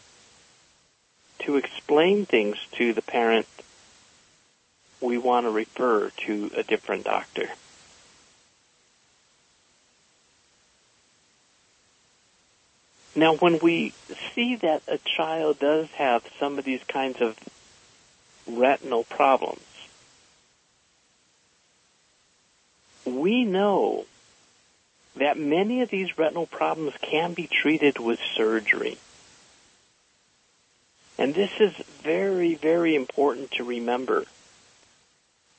to 1.45 1.57
explain 1.57 2.25
things 2.25 2.57
to 2.73 2.93
the 2.93 3.01
parent, 3.01 3.47
we 4.99 5.17
want 5.17 5.45
to 5.45 5.51
refer 5.51 6.09
to 6.25 6.51
a 6.55 6.63
different 6.63 7.05
doctor. 7.05 7.49
Now, 13.15 13.35
when 13.35 13.59
we 13.59 13.93
see 14.33 14.55
that 14.57 14.83
a 14.87 14.97
child 14.97 15.59
does 15.59 15.89
have 15.91 16.23
some 16.39 16.57
of 16.57 16.63
these 16.63 16.83
kinds 16.85 17.19
of 17.21 17.37
retinal 18.47 19.03
problems. 19.03 19.61
We 23.05 23.43
know 23.43 24.05
that 25.15 25.37
many 25.37 25.81
of 25.81 25.89
these 25.89 26.17
retinal 26.17 26.45
problems 26.45 26.93
can 27.01 27.33
be 27.33 27.47
treated 27.47 27.99
with 27.99 28.19
surgery. 28.35 28.97
And 31.21 31.35
this 31.35 31.51
is 31.59 31.73
very, 32.01 32.55
very 32.55 32.95
important 32.95 33.51
to 33.51 33.63
remember 33.63 34.25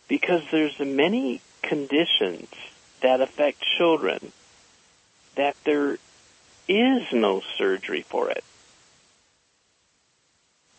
because 0.08 0.42
there's 0.50 0.76
many 0.80 1.40
conditions 1.62 2.48
that 3.00 3.20
affect 3.20 3.60
children 3.60 4.32
that 5.36 5.54
there 5.62 5.98
is 6.66 7.12
no 7.12 7.42
surgery 7.56 8.02
for 8.02 8.28
it. 8.28 8.42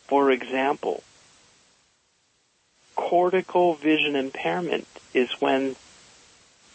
For 0.08 0.30
example, 0.32 1.02
cortical 2.98 3.76
vision 3.76 4.18
impairment 4.18 4.86
is 5.14 5.32
when 5.40 5.78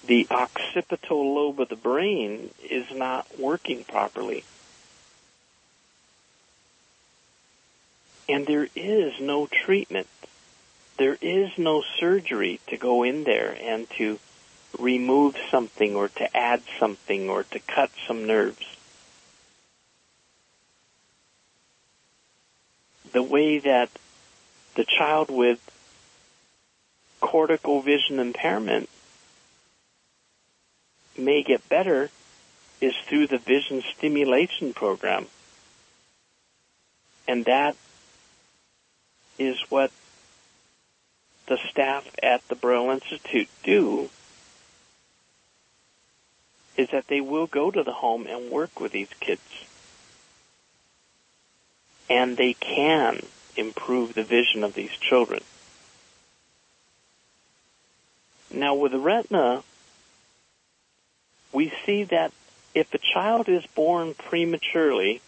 the 0.07 0.27
occipital 0.31 1.35
lobe 1.35 1.61
of 1.61 1.69
the 1.69 1.77
brain 1.77 2.49
is 2.71 2.87
not 2.91 3.27
working 3.39 3.85
properly. 3.85 4.45
And 8.29 8.47
there 8.47 8.69
is 8.77 9.21
no 9.21 9.47
treatment. 9.47 10.07
There 10.99 11.17
is 11.21 11.57
no 11.57 11.83
surgery 11.99 12.61
to 12.67 12.77
go 12.77 13.03
in 13.03 13.25
there 13.25 13.57
and 13.61 13.89
to 13.91 14.19
remove 14.79 15.37
something 15.51 15.97
or 15.97 16.09
to 16.09 16.37
add 16.37 16.63
something 16.79 17.31
or 17.31 17.45
to 17.45 17.59
cut 17.61 17.91
some 18.07 18.27
nerves. 18.27 18.67
The 23.13 23.23
way 23.23 23.59
that 23.61 23.89
the 24.75 24.85
child 24.85 25.31
with 25.31 25.59
cortical 27.21 27.81
vision 27.81 28.19
impairment 28.19 28.89
may 31.17 31.43
get 31.43 31.69
better 31.69 32.11
is 32.81 32.95
through 33.07 33.27
the 33.27 33.39
vision 33.39 33.83
stimulation 33.97 34.73
program. 34.73 35.27
And 37.27 37.45
that 37.47 37.77
is 39.39 39.59
what 39.69 39.91
the 41.47 41.59
staff 41.71 42.09
at 42.23 42.47
the 42.49 42.55
Braille 42.55 42.91
Institute 42.91 43.49
do 43.63 44.11
is 46.77 46.91
that 46.91 47.09
they 47.09 47.21
will 47.21 47.47
go 47.47 47.71
to 47.71 47.83
the 47.83 47.93
home 47.93 48.27
and 48.27 48.51
work 48.51 48.81
with 48.81 48.93
these 48.93 49.11
kids. 49.21 49.67
And 52.09 52.37
they 52.37 52.55
can 52.55 53.21
improve 53.57 54.15
the 54.15 54.23
vision 54.23 54.63
of 54.63 54.75
these 54.75 54.93
children. 54.93 55.43
Now 58.53 58.75
with 58.75 58.93
the 58.93 58.99
retina, 58.99 59.63
we 61.53 61.73
see 61.85 62.05
that 62.05 62.33
if 62.75 62.95
a 62.95 62.99
child 62.99 63.49
is 63.49 63.67
born 63.75 64.15
prematurely, 64.15 65.21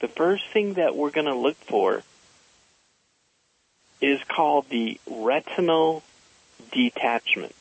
the 0.00 0.08
first 0.08 0.44
thing 0.52 0.74
that 0.74 0.96
we're 0.96 1.10
going 1.10 1.26
to 1.26 1.34
look 1.34 1.56
for 1.56 2.02
is 4.02 4.20
called 4.24 4.68
the 4.68 4.98
retinal 5.08 6.02
detachment. 6.72 7.54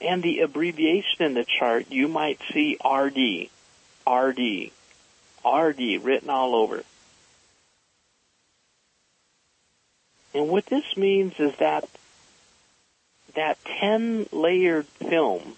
And 0.00 0.22
the 0.22 0.40
abbreviation 0.40 1.22
in 1.22 1.34
the 1.34 1.44
chart, 1.44 1.90
you 1.90 2.08
might 2.08 2.40
see 2.50 2.78
RD, 2.82 3.50
RD, 4.10 4.70
RD 5.44 6.02
written 6.02 6.30
all 6.30 6.54
over. 6.54 6.82
And 10.32 10.48
what 10.48 10.64
this 10.66 10.96
means 10.96 11.34
is 11.38 11.54
that 11.56 11.86
that 13.34 13.58
10 13.64 14.26
layered 14.32 14.86
film 14.86 15.54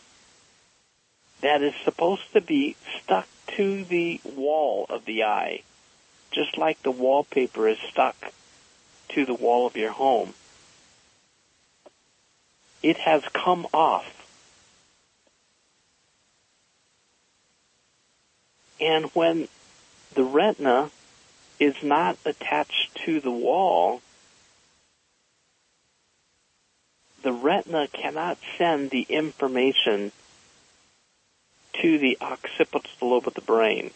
that 1.40 1.62
is 1.62 1.74
supposed 1.84 2.32
to 2.32 2.40
be 2.40 2.76
stuck 2.98 3.28
to 3.56 3.84
the 3.84 4.20
wall 4.24 4.86
of 4.90 5.04
the 5.04 5.24
eye, 5.24 5.62
just 6.32 6.58
like 6.58 6.82
the 6.82 6.90
wallpaper 6.90 7.68
is 7.68 7.78
stuck 7.78 8.16
to 9.14 9.24
the 9.24 9.34
wall 9.34 9.66
of 9.66 9.76
your 9.76 9.92
home. 9.92 10.34
It 12.82 12.96
has 12.98 13.22
come 13.32 13.66
off. 13.72 14.06
And 18.80 19.06
when 19.14 19.48
the 20.14 20.24
retina 20.24 20.90
is 21.60 21.76
not 21.82 22.18
attached 22.24 22.96
to 23.04 23.20
the 23.20 23.30
wall, 23.30 24.02
the 27.22 27.32
retina 27.32 27.86
cannot 27.86 28.38
send 28.58 28.90
the 28.90 29.06
information 29.08 30.10
to 31.80 31.98
the 31.98 32.18
occipital 32.20 33.08
lobe 33.08 33.28
of 33.28 33.34
the 33.34 33.40
brain. 33.40 33.92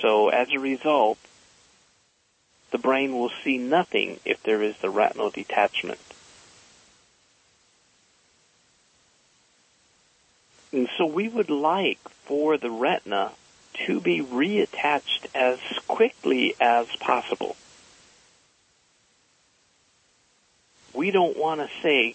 So 0.00 0.28
as 0.28 0.48
a 0.52 0.58
result, 0.58 1.18
the 2.70 2.78
brain 2.78 3.12
will 3.12 3.30
see 3.44 3.58
nothing 3.58 4.18
if 4.24 4.42
there 4.42 4.62
is 4.62 4.76
the 4.78 4.90
retinal 4.90 5.30
detachment. 5.30 6.00
And 10.72 10.88
so 10.98 11.06
we 11.06 11.28
would 11.28 11.48
like 11.48 12.00
for 12.24 12.58
the 12.58 12.70
retina 12.70 13.32
to 13.86 14.00
be 14.00 14.20
reattached 14.20 15.26
as 15.34 15.58
quickly 15.86 16.54
as 16.60 16.86
possible. 16.96 17.56
We 20.92 21.10
don't 21.10 21.36
want 21.36 21.60
to 21.60 21.68
say, 21.82 22.14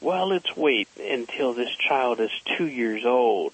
well, 0.00 0.28
let's 0.28 0.56
wait 0.56 0.88
until 0.98 1.52
this 1.52 1.70
child 1.76 2.20
is 2.20 2.30
two 2.56 2.66
years 2.66 3.04
old 3.04 3.52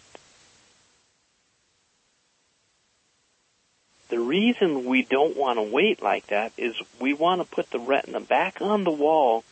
The 4.09 4.19
reason 4.19 4.87
we 4.87 5.03
don't 5.03 5.37
want 5.37 5.59
to 5.59 5.63
wait 5.63 6.03
like 6.03 6.29
that 6.29 6.53
is 6.57 6.75
we 6.99 7.13
want 7.13 7.43
to 7.43 7.55
put 7.55 7.71
the 7.71 7.79
retina 7.79 8.21
back 8.21 8.63
on 8.63 8.85
the 8.85 8.91
wall 8.91 9.45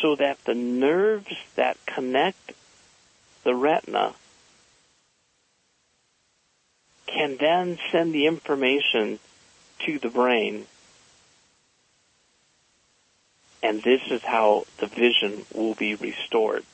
so 0.00 0.14
that 0.16 0.44
the 0.44 0.54
nerves 0.54 1.36
that 1.56 1.76
connect 1.86 2.52
the 3.42 3.54
retina 3.54 4.14
can 7.06 7.36
then 7.38 7.78
send 7.90 8.12
the 8.12 8.26
information 8.26 9.18
to 9.80 9.98
the 9.98 10.08
brain. 10.08 10.66
And 13.62 13.82
this 13.82 14.02
is 14.10 14.22
how 14.22 14.64
the 14.78 14.86
vision 14.86 15.44
will 15.54 15.74
be 15.74 15.94
restored. 15.94 16.64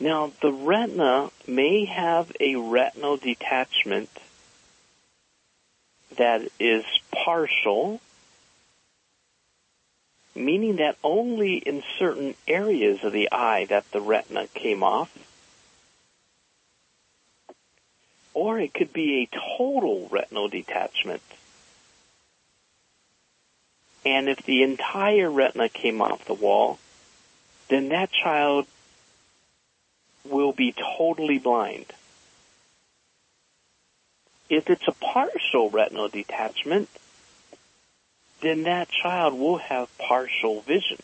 Now, 0.00 0.32
the 0.40 0.52
retina 0.52 1.30
may 1.46 1.84
have 1.84 2.32
a 2.40 2.56
retinal 2.56 3.16
detachment 3.16 4.10
that 6.16 6.42
is 6.58 6.84
partial, 7.12 8.00
meaning 10.34 10.76
that 10.76 10.96
only 11.04 11.56
in 11.56 11.82
certain 11.98 12.34
areas 12.48 13.04
of 13.04 13.12
the 13.12 13.30
eye 13.30 13.66
that 13.66 13.90
the 13.92 14.00
retina 14.00 14.48
came 14.48 14.82
off. 14.82 15.16
Or 18.34 18.58
it 18.58 18.74
could 18.74 18.92
be 18.92 19.22
a 19.22 19.56
total 19.56 20.08
retinal 20.10 20.48
detachment. 20.48 21.22
And 24.04 24.28
if 24.28 24.42
the 24.42 24.62
entire 24.62 25.30
retina 25.30 25.68
came 25.68 26.02
off 26.02 26.24
the 26.24 26.34
wall, 26.34 26.78
then 27.68 27.90
that 27.90 28.10
child 28.10 28.66
will 30.28 30.52
be 30.52 30.74
totally 30.96 31.38
blind. 31.38 31.86
If 34.48 34.68
it's 34.68 34.86
a 34.86 34.92
partial 34.92 35.70
retinal 35.70 36.08
detachment, 36.08 36.88
then 38.40 38.64
that 38.64 38.88
child 38.90 39.38
will 39.38 39.58
have 39.58 39.96
partial 39.98 40.60
vision. 40.60 40.98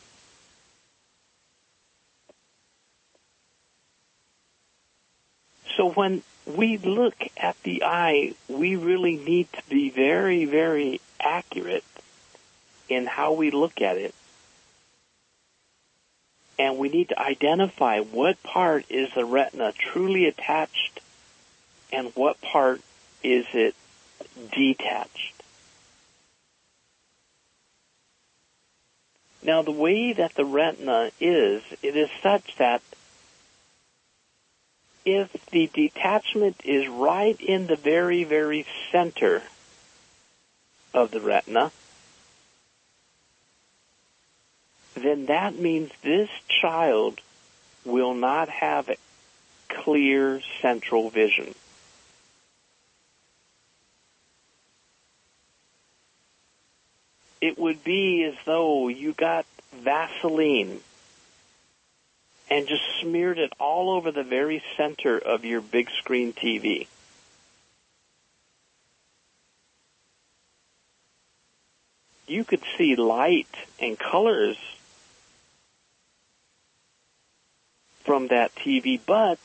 So 5.77 5.91
when 5.91 6.23
we 6.45 6.77
look 6.77 7.17
at 7.37 7.57
the 7.63 7.85
eye, 7.85 8.35
we 8.49 8.75
really 8.77 9.17
need 9.17 9.53
to 9.53 9.63
be 9.69 9.91
very, 9.91 10.45
very 10.45 11.01
accurate 11.21 11.85
in 12.89 13.07
how 13.07 13.33
we 13.33 13.51
look 13.51 13.81
at 13.81 13.97
it 13.97 14.15
and 16.59 16.79
we 16.79 16.89
need 16.89 17.11
to 17.11 17.19
identify 17.19 18.01
what 18.01 18.43
part 18.43 18.85
is 18.91 19.09
the 19.15 19.25
retina 19.25 19.73
truly 19.73 20.27
attached 20.27 21.01
and 21.93 22.13
what 22.15 22.41
part 22.41 22.81
is 23.23 23.47
it 23.53 23.75
detached. 24.53 25.35
Now 29.43 29.63
the 29.63 29.71
way 29.73 30.13
that 30.13 30.35
the 30.35 30.45
retina 30.45 31.11
is, 31.21 31.63
it 31.83 31.97
is 31.97 32.11
such 32.23 32.57
that 32.57 32.83
if 35.05 35.33
the 35.51 35.71
detachment 35.73 36.61
is 36.65 36.89
right 36.89 37.41
in 37.41 37.67
the 37.67 37.77
very, 37.77 38.25
very 38.25 38.67
center 38.93 39.43
of 40.93 41.13
the 41.13 41.21
retina, 41.21 41.71
then 45.03 45.27
that 45.27 45.59
means 45.59 45.91
this 46.03 46.31
child 46.49 47.21
will 47.85 48.15
not 48.15 48.49
have 48.49 48.91
clear 49.69 50.41
central 50.61 51.11
vision. 51.11 51.55
It 57.41 57.59
would 57.59 57.85
be 57.85 58.25
as 58.25 58.35
though 58.45 58.89
you 58.89 59.13
got 59.13 59.47
Vaseline 59.73 60.81
and 62.51 62.67
just 62.67 62.83
smeared 63.01 63.39
it 63.39 63.53
all 63.61 63.91
over 63.91 64.11
the 64.11 64.25
very 64.25 64.63
center 64.77 65.19
of 65.19 65.45
your 65.45 65.61
big 65.61 65.89
screen 65.91 66.33
TV. 66.33 66.87
You 72.27 72.45
could 72.45 72.63
see 72.77 72.97
light 72.97 73.49
and 73.81 73.99
colors 73.99 74.59
from 78.09 78.29
that 78.29 78.55
TV, 78.55 78.99
but 79.05 79.39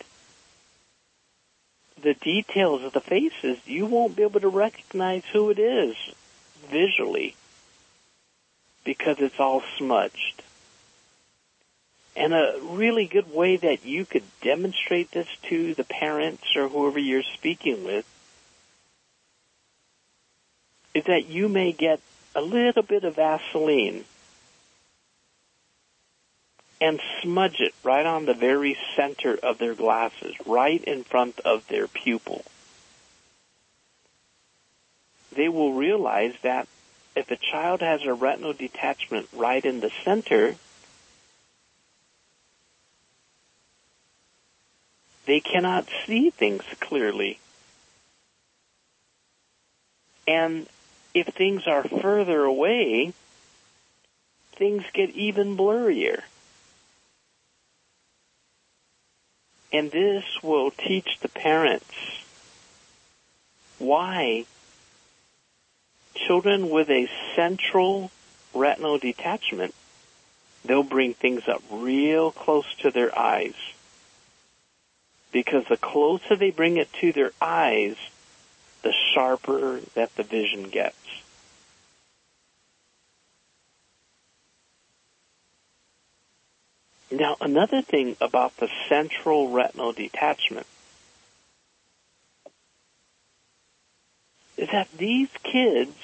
the 2.02 2.13
details 2.13 2.82
of 2.84 2.93
the 2.93 3.02
faces, 3.02 3.58
you 3.65 3.86
won't 3.86 4.15
be 4.15 4.23
able 4.23 4.39
to 4.39 4.47
recognize 4.47 5.26
who 5.34 5.49
it 5.49 5.60
is 5.60 5.97
visually 6.69 7.36
because 8.86 9.17
it's 9.19 9.38
all 9.38 9.62
smudged. 9.78 10.41
And 12.15 12.34
a 12.34 12.58
really 12.62 13.06
good 13.06 13.34
way 13.34 13.58
that 13.58 13.86
you 13.86 14.06
could 14.06 14.23
demonstrate 14.41 15.12
this 15.12 15.28
to 15.49 15.73
the 15.73 15.84
parents 15.84 16.56
or 16.56 16.69
whoever 16.69 16.99
you're 16.99 17.21
speaking 17.21 17.84
with 17.84 18.06
is 20.93 21.04
that 21.04 21.28
you 21.28 21.49
may 21.49 21.73
get 21.73 21.99
a 22.34 22.41
little 22.41 22.84
bit 22.84 23.04
of 23.04 23.17
Vaseline 23.17 24.06
and 26.83 26.99
smudge 27.21 27.61
it 27.61 27.73
right 27.81 28.05
on 28.05 28.25
the 28.25 28.33
very 28.33 28.77
center 28.93 29.39
of 29.41 29.57
their 29.57 29.73
glasses, 29.73 30.35
right 30.45 30.83
in 30.83 31.05
front 31.05 31.39
of 31.45 31.65
their 31.69 31.87
pupil. 31.87 32.43
They 35.33 35.47
will 35.47 35.71
realize 35.75 36.33
that 36.41 36.67
if 37.15 37.31
a 37.31 37.37
child 37.37 37.79
has 37.79 38.03
a 38.03 38.13
retinal 38.13 38.51
detachment 38.51 39.29
right 39.31 39.63
in 39.63 39.79
the 39.79 39.91
center, 40.03 40.55
they 45.25 45.39
cannot 45.39 45.87
see 46.05 46.31
things 46.31 46.63
clearly. 46.81 47.39
And 50.27 50.67
if 51.13 51.27
things 51.27 51.65
are 51.65 51.85
further 51.85 52.43
away, 52.43 53.13
things 54.57 54.83
get 54.91 55.11
even 55.11 55.55
blurrier. 55.55 56.23
And 59.73 59.89
this 59.89 60.23
will 60.43 60.69
teach 60.69 61.17
the 61.21 61.27
parents 61.27 62.23
why 63.79 64.45
children 66.13 66.69
with 66.69 66.91
a 66.91 67.09
central 67.36 68.12
retinal 68.53 68.99
detachment, 68.99 69.73
they'll 70.63 70.83
bring 70.83 71.15
things 71.15 71.47
up 71.47 71.63
real 71.71 72.31
close 72.31 72.71
to 72.81 72.91
their 72.91 73.17
eyes. 73.17 73.55
Because 75.31 75.65
the 75.67 75.77
closer 75.77 76.36
they 76.36 76.51
bring 76.51 76.77
it 76.77 76.93
to 77.01 77.12
their 77.12 77.31
eyes, 77.41 77.95
the 78.83 78.93
sharper 79.13 79.79
that 79.95 80.15
the 80.15 80.23
vision 80.23 80.69
gets. 80.69 81.22
Now, 87.13 87.38
another 87.39 87.84
thing 87.84 88.17
about 88.19 88.58
the 88.58 88.67
central 88.89 89.49
retinal 89.49 89.93
detachment 89.93 90.65
is 94.58 94.69
that 94.71 94.88
these 94.97 95.30
kids 95.43 95.95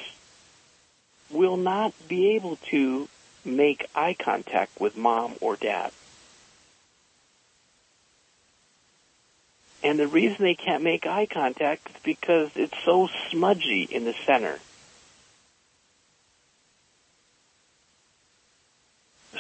will 1.32 1.58
not 1.58 1.96
be 2.08 2.36
able 2.36 2.58
to 2.70 3.10
make 3.44 3.88
eye 3.96 4.16
contact 4.20 4.80
with 4.80 4.96
mom 4.96 5.34
or 5.42 5.56
dad. 5.56 5.92
And 9.82 9.98
the 9.98 10.08
reason 10.08 10.44
they 10.44 10.54
can't 10.54 10.84
make 10.84 11.08
eye 11.08 11.26
contact 11.26 11.90
is 11.90 11.96
because 12.04 12.52
it's 12.56 12.78
so 12.86 13.10
smudgy 13.32 13.88
in 13.90 14.06
the 14.06 14.14
center. 14.28 14.60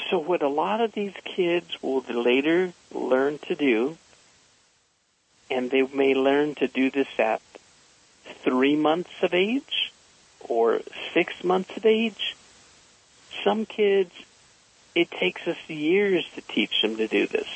So 0.10 0.18
what 0.18 0.42
a 0.42 0.48
lot 0.48 0.82
of 0.82 0.94
these 0.94 1.14
kids 1.24 1.78
will 1.84 2.02
later 2.02 2.74
learn 2.92 3.38
to 3.48 3.56
do, 3.56 3.98
and 5.52 5.70
they 5.70 5.84
may 5.84 6.16
learn 6.16 6.56
to 6.56 6.68
do 6.68 6.90
this 6.90 7.08
at 7.20 7.42
three 8.44 8.76
months 8.76 9.12
of 9.22 9.34
age 9.34 9.92
or 10.40 10.82
six 11.14 11.44
months 11.44 11.78
of 11.78 11.86
age. 11.86 12.36
Some 13.44 13.68
kids, 13.68 14.12
it 14.96 15.12
takes 15.12 15.48
us 15.48 15.58
years 15.68 16.26
to 16.34 16.42
teach 16.42 16.82
them 16.82 16.98
to 16.98 17.08
do 17.08 17.28
this. 17.28 17.48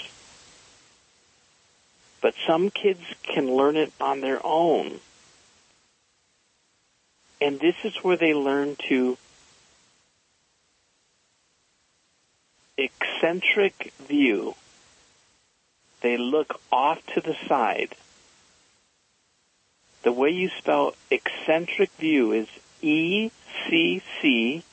But 2.22 2.36
some 2.46 2.70
kids 2.70 3.02
can 3.24 3.52
learn 3.52 3.76
it 3.76 3.92
on 4.00 4.22
their 4.22 4.40
own. 4.46 5.00
And 7.42 7.60
this 7.60 7.76
is 7.84 7.96
where 8.04 8.16
they 8.16 8.34
learn 8.34 8.78
to 8.88 9.18
eccentric 12.78 13.94
view. 14.00 14.56
They 16.02 16.18
look 16.18 16.60
off 16.72 17.06
to 17.14 17.22
the 17.22 17.36
side. 17.48 17.96
The 20.04 20.12
way 20.12 20.32
you 20.32 20.50
spell 20.58 20.96
eccentric 21.10 21.90
view 21.92 22.34
is 22.34 22.48
E 22.82 23.32
C 23.70 24.02
C 24.22 24.64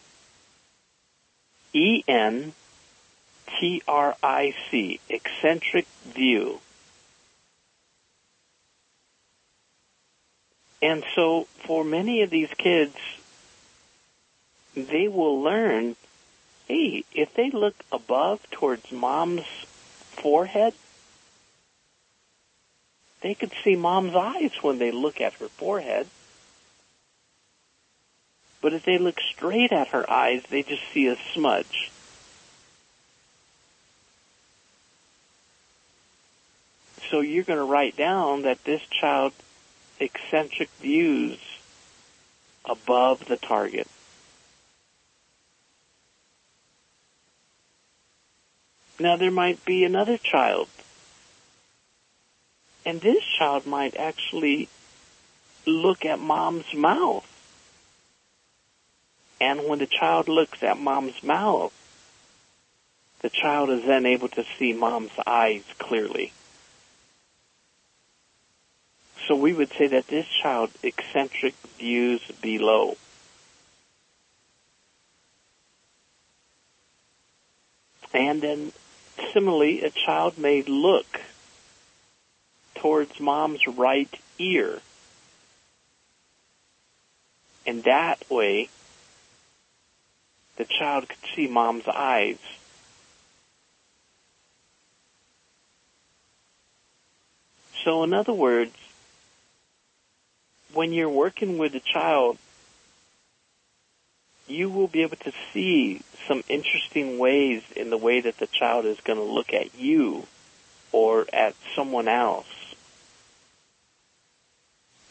E 1.73 2.05
N 2.09 2.53
T 3.47 3.83
R 3.87 4.17
I 4.23 4.55
C, 4.71 5.01
eccentric 5.09 5.87
view. 6.05 6.61
And 10.83 11.05
so 11.15 11.47
for 11.67 11.85
many 11.85 12.23
of 12.23 12.31
these 12.31 12.49
kids, 12.57 12.97
they 14.75 15.09
will 15.09 15.43
learn, 15.43 15.97
hey, 16.71 17.05
if 17.13 17.35
they 17.35 17.51
look 17.51 17.75
above 17.91 18.49
towards 18.53 18.93
mom's 18.93 19.45
forehead, 20.13 20.73
they 23.23 23.35
could 23.35 23.53
see 23.65 23.75
mom's 23.75 24.15
eyes 24.15 24.53
when 24.63 24.79
they 24.79 24.93
look 24.93 25.21
at 25.21 25.35
her 25.35 25.49
forehead. 25.49 26.07
But 28.63 28.73
if 28.73 28.85
they 28.85 28.99
look 28.99 29.19
straight 29.21 29.73
at 29.73 29.89
her 29.89 30.09
eyes, 30.09 30.45
they 30.49 30.63
just 30.63 30.83
see 30.93 31.09
a 31.09 31.17
smudge. 31.35 31.91
So 37.11 37.21
you're 37.21 37.45
going 37.45 37.59
to 37.59 37.65
write 37.65 37.97
down 37.97 38.43
that 38.43 38.63
this 38.63 38.83
child 38.83 39.33
eccentric 39.99 40.69
views 40.81 41.39
above 42.65 43.27
the 43.27 43.37
target. 43.37 43.89
Now 49.01 49.17
there 49.17 49.31
might 49.31 49.65
be 49.65 49.85
another 49.85 50.19
child, 50.19 50.69
and 52.85 53.01
this 53.01 53.25
child 53.39 53.67
might 53.67 53.97
actually 53.97 54.69
look 55.67 56.05
at 56.05 56.19
mom's 56.19 56.75
mouth. 56.75 57.27
And 59.41 59.67
when 59.67 59.79
the 59.79 59.87
child 59.87 60.29
looks 60.29 60.63
at 60.63 60.79
mom's 60.79 61.23
mouth, 61.23 61.73
the 63.21 63.31
child 63.31 63.71
is 63.71 63.87
then 63.87 64.05
able 64.05 64.29
to 64.29 64.45
see 64.59 64.75
mom's 64.75 65.19
eyes 65.27 65.65
clearly. 65.79 66.35
So 69.27 69.35
we 69.35 69.55
would 69.55 69.73
say 69.73 69.87
that 69.87 70.09
this 70.09 70.27
child 70.43 70.73
eccentric 70.83 71.55
views 71.79 72.21
below. 72.43 72.99
And 78.13 78.43
then 78.43 78.73
similarly, 79.33 79.83
a 79.83 79.91
child 79.91 80.39
may 80.39 80.63
look 80.63 81.21
towards 82.75 83.21
mom's 83.21 83.67
right 83.67 84.13
ear. 84.39 84.81
And 87.67 87.85
that 87.85 88.29
way, 88.31 88.69
the 90.57 90.65
child 90.65 91.09
could 91.09 91.31
see 91.35 91.47
mom's 91.47 91.87
eyes. 91.87 92.39
So 97.85 98.03
in 98.03 98.13
other 98.13 98.33
words, 98.33 98.75
when 100.73 100.93
you're 100.93 101.09
working 101.09 101.59
with 101.59 101.75
a 101.75 101.81
child, 101.81 102.39
you 104.51 104.69
will 104.69 104.89
be 104.89 105.03
able 105.03 105.17
to 105.17 105.33
see 105.53 106.03
some 106.27 106.43
interesting 106.49 107.19
ways 107.19 107.63
in 107.75 107.91
the 107.91 107.97
way 107.97 108.21
that 108.21 108.39
the 108.39 108.47
child 108.47 108.85
is 108.85 109.01
going 109.01 109.19
to 109.19 109.25
look 109.25 109.53
at 109.53 109.75
you 109.79 110.27
or 110.93 111.27
at 111.33 111.55
someone 111.75 112.09
else. 112.09 112.47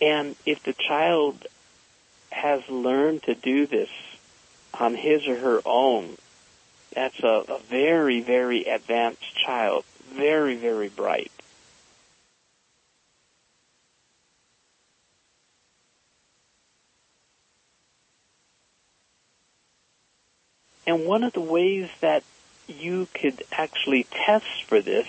And 0.01 0.35
if 0.45 0.63
the 0.63 0.73
child 0.73 1.45
has 2.31 2.67
learned 2.69 3.23
to 3.23 3.35
do 3.35 3.65
this 3.65 3.89
on 4.73 4.95
his 4.95 5.27
or 5.27 5.35
her 5.37 5.61
own, 5.65 6.17
that's 6.93 7.19
a, 7.19 7.43
a 7.49 7.59
very, 7.69 8.21
very 8.21 8.63
advanced 8.65 9.35
child, 9.35 9.83
very, 10.11 10.55
very 10.55 10.89
bright. 10.89 11.31
And 20.89 21.05
one 21.05 21.23
of 21.23 21.33
the 21.33 21.39
ways 21.39 21.87
that 22.01 22.23
you 22.67 23.07
could 23.13 23.43
actually 23.51 24.07
test 24.09 24.63
for 24.65 24.81
this 24.81 25.07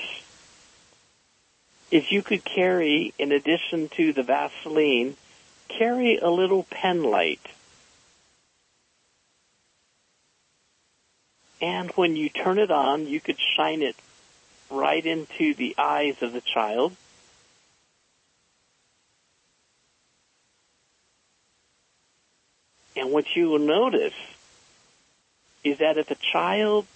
is 1.91 2.13
you 2.13 2.23
could 2.23 2.45
carry, 2.45 3.15
in 3.19 3.33
addition 3.33 3.89
to 3.97 4.13
the 4.13 4.23
Vaseline, 4.23 5.17
carry 5.69 6.19
a 6.19 6.29
little 6.29 6.65
pen 6.65 7.03
light. 7.03 7.41
And 11.63 11.91
when 11.93 12.15
you 12.15 12.29
turn 12.29 12.59
it 12.59 12.71
on, 12.71 13.07
you 13.07 13.19
could 13.19 13.39
shine 13.57 13.81
it 13.81 13.97
right 14.71 15.07
into 15.07 15.55
the 15.55 15.75
eyes 15.79 16.21
of 16.21 16.35
the 16.35 16.43
child. 16.43 16.95
And 22.95 23.11
what 23.11 23.25
you 23.35 23.49
will 23.49 23.59
notice 23.61 24.13
is 25.63 25.79
that 25.79 25.99
if 25.99 26.11
a 26.11 26.17
child 26.33 26.87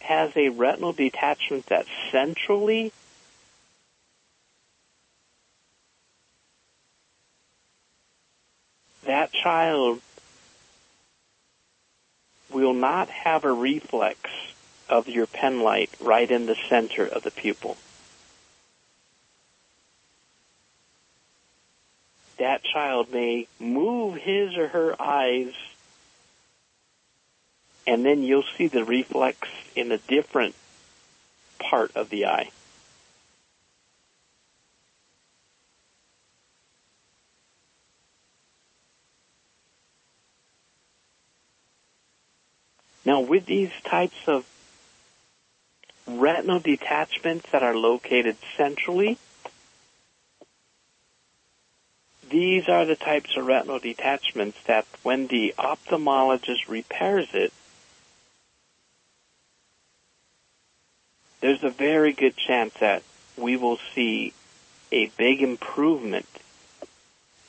has 0.00 0.36
a 0.36 0.48
retinal 0.48 0.92
detachment 0.92 1.66
that 1.66 1.86
centrally 2.10 2.92
that 9.04 9.32
child 9.32 10.00
will 12.52 12.74
not 12.74 13.08
have 13.08 13.44
a 13.44 13.52
reflex 13.52 14.18
of 14.88 15.08
your 15.08 15.26
pen 15.26 15.60
light 15.60 15.90
right 16.00 16.30
in 16.30 16.46
the 16.46 16.56
center 16.68 17.06
of 17.06 17.22
the 17.22 17.30
pupil. 17.30 17.76
That 22.38 22.64
child 22.64 23.12
may 23.12 23.46
move 23.58 24.16
his 24.16 24.56
or 24.56 24.68
her 24.68 25.00
eyes 25.00 25.52
and 27.86 28.04
then 28.04 28.22
you'll 28.22 28.44
see 28.56 28.66
the 28.66 28.84
reflex 28.84 29.48
in 29.74 29.92
a 29.92 29.98
different 29.98 30.54
part 31.58 31.94
of 31.96 32.10
the 32.10 32.26
eye. 32.26 32.50
Now 43.04 43.20
with 43.20 43.46
these 43.46 43.72
types 43.84 44.28
of 44.28 44.46
retinal 46.06 46.60
detachments 46.60 47.50
that 47.50 47.62
are 47.62 47.76
located 47.76 48.36
centrally, 48.56 49.18
these 52.28 52.68
are 52.68 52.84
the 52.84 52.96
types 52.96 53.36
of 53.36 53.46
retinal 53.46 53.78
detachments 53.78 54.58
that 54.66 54.86
when 55.02 55.26
the 55.26 55.54
ophthalmologist 55.58 56.68
repairs 56.68 57.28
it, 57.32 57.52
there's 61.40 61.64
a 61.64 61.70
very 61.70 62.12
good 62.12 62.36
chance 62.36 62.74
that 62.80 63.02
we 63.36 63.56
will 63.56 63.78
see 63.94 64.32
a 64.92 65.06
big 65.16 65.42
improvement 65.42 66.26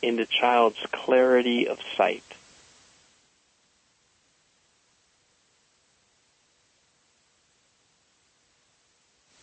in 0.01 0.15
the 0.15 0.25
child's 0.25 0.79
clarity 0.91 1.67
of 1.67 1.79
sight. 1.97 2.23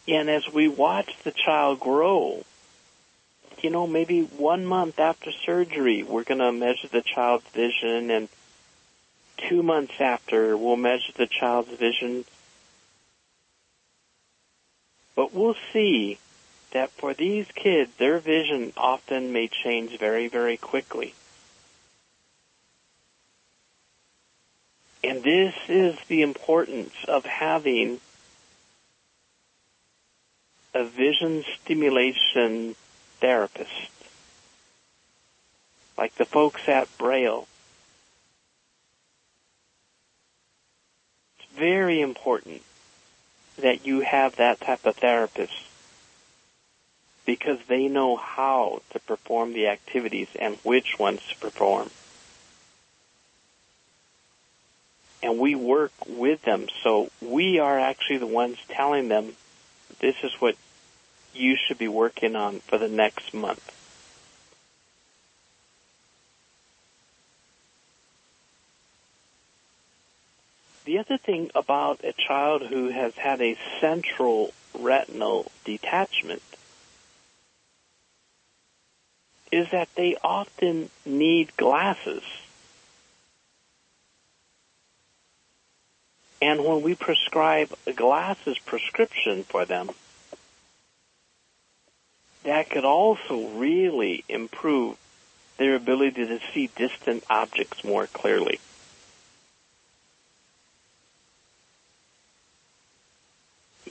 And 0.08 0.30
as 0.30 0.50
we 0.50 0.68
watch 0.68 1.14
the 1.22 1.32
child 1.32 1.80
grow, 1.80 2.44
you 3.62 3.68
know, 3.68 3.86
maybe 3.86 4.22
one 4.22 4.64
month 4.64 4.98
after 4.98 5.30
surgery, 5.30 6.02
we're 6.02 6.24
going 6.24 6.38
to 6.38 6.50
measure 6.50 6.88
the 6.88 7.02
child's 7.02 7.46
vision, 7.48 8.10
and 8.10 8.28
two 9.36 9.62
months 9.62 10.00
after, 10.00 10.56
we'll 10.56 10.76
measure 10.76 11.12
the 11.14 11.26
child's 11.26 11.70
vision 11.70 12.24
but 15.18 15.34
we'll 15.34 15.56
see 15.72 16.16
that 16.70 16.90
for 16.92 17.12
these 17.12 17.48
kids, 17.56 17.90
their 17.98 18.20
vision 18.20 18.72
often 18.76 19.32
may 19.32 19.48
change 19.48 19.98
very, 19.98 20.28
very 20.28 20.56
quickly. 20.56 21.12
And 25.02 25.20
this 25.24 25.56
is 25.66 25.98
the 26.06 26.22
importance 26.22 26.94
of 27.08 27.24
having 27.24 27.98
a 30.72 30.84
vision 30.84 31.42
stimulation 31.64 32.76
therapist, 33.18 33.90
like 35.96 36.14
the 36.14 36.26
folks 36.26 36.68
at 36.68 36.86
Braille. 36.96 37.48
It's 41.40 41.58
very 41.58 42.00
important 42.00 42.62
that 43.60 43.86
you 43.86 44.00
have 44.00 44.36
that 44.36 44.60
type 44.60 44.86
of 44.86 44.96
therapist 44.96 45.52
because 47.26 47.58
they 47.68 47.88
know 47.88 48.16
how 48.16 48.80
to 48.90 48.98
perform 49.00 49.52
the 49.52 49.68
activities 49.68 50.28
and 50.38 50.56
which 50.62 50.98
ones 50.98 51.20
to 51.28 51.36
perform. 51.36 51.90
And 55.22 55.38
we 55.38 55.54
work 55.54 55.92
with 56.06 56.42
them, 56.42 56.68
so 56.82 57.10
we 57.20 57.58
are 57.58 57.78
actually 57.78 58.18
the 58.18 58.26
ones 58.26 58.56
telling 58.68 59.08
them 59.08 59.34
this 60.00 60.16
is 60.22 60.32
what 60.38 60.56
you 61.34 61.56
should 61.56 61.78
be 61.78 61.88
working 61.88 62.36
on 62.36 62.60
for 62.60 62.78
the 62.78 62.88
next 62.88 63.34
month. 63.34 63.77
The 70.88 71.00
other 71.00 71.18
thing 71.18 71.50
about 71.54 72.02
a 72.02 72.14
child 72.14 72.62
who 72.62 72.88
has 72.88 73.14
had 73.14 73.42
a 73.42 73.58
central 73.78 74.54
retinal 74.72 75.52
detachment 75.66 76.40
is 79.52 79.70
that 79.70 79.94
they 79.96 80.16
often 80.24 80.88
need 81.04 81.54
glasses. 81.58 82.22
And 86.40 86.64
when 86.64 86.80
we 86.80 86.94
prescribe 86.94 87.70
a 87.86 87.92
glasses 87.92 88.58
prescription 88.58 89.42
for 89.42 89.66
them, 89.66 89.90
that 92.44 92.70
could 92.70 92.86
also 92.86 93.48
really 93.48 94.24
improve 94.26 94.96
their 95.58 95.74
ability 95.74 96.24
to 96.28 96.40
see 96.54 96.70
distant 96.74 97.24
objects 97.28 97.84
more 97.84 98.06
clearly. 98.06 98.58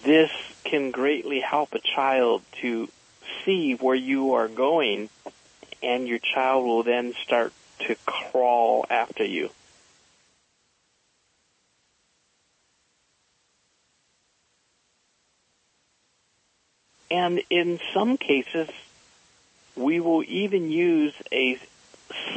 This 0.03 0.31
can 0.63 0.91
greatly 0.91 1.39
help 1.39 1.73
a 1.73 1.79
child 1.79 2.41
to 2.62 2.89
see 3.43 3.73
where 3.75 3.95
you 3.95 4.33
are 4.33 4.48
going 4.48 5.10
and 5.81 6.08
your 6.08 6.19
child 6.19 6.65
will 6.65 6.83
then 6.83 7.13
start 7.23 7.54
to 7.79 7.95
crawl 8.06 8.85
after 8.89 9.23
you. 9.23 9.50
And 17.10 17.41
in 17.50 17.79
some 17.93 18.17
cases, 18.17 18.69
we 19.75 20.00
will 20.00 20.23
even 20.27 20.71
use 20.71 21.13
a 21.31 21.58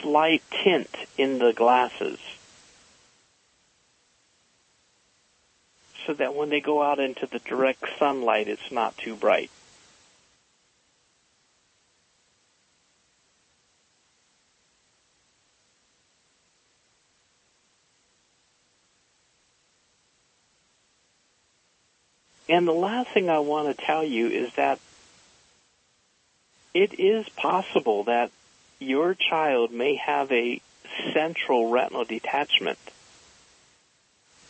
slight 0.01 0.43
tint 0.63 0.95
in 1.19 1.39
the 1.39 1.53
glasses 1.53 2.19
so 6.07 6.15
that 6.15 6.35
when 6.35 6.49
they 6.51 6.61
go 6.61 6.83
out 6.83 6.99
into 6.99 7.27
the 7.27 7.39
direct 7.41 7.85
sunlight, 7.99 8.49
it's 8.49 8.71
not 8.71 8.97
too 8.97 9.15
bright. 9.15 9.51
And 22.49 22.67
the 22.67 22.73
last 22.73 23.11
thing 23.11 23.31
I 23.31 23.39
want 23.39 23.69
to 23.69 23.85
tell 23.85 24.03
you 24.03 24.27
is 24.27 24.53
that 24.55 24.81
it 26.75 26.99
is 26.99 27.29
possible 27.29 28.05
that 28.05 28.33
your 28.81 29.15
child 29.15 29.73
may 29.73 29.95
have 29.95 30.33
a 30.33 30.61
central 31.13 31.71
retinal 31.71 32.05
detachment 32.05 32.79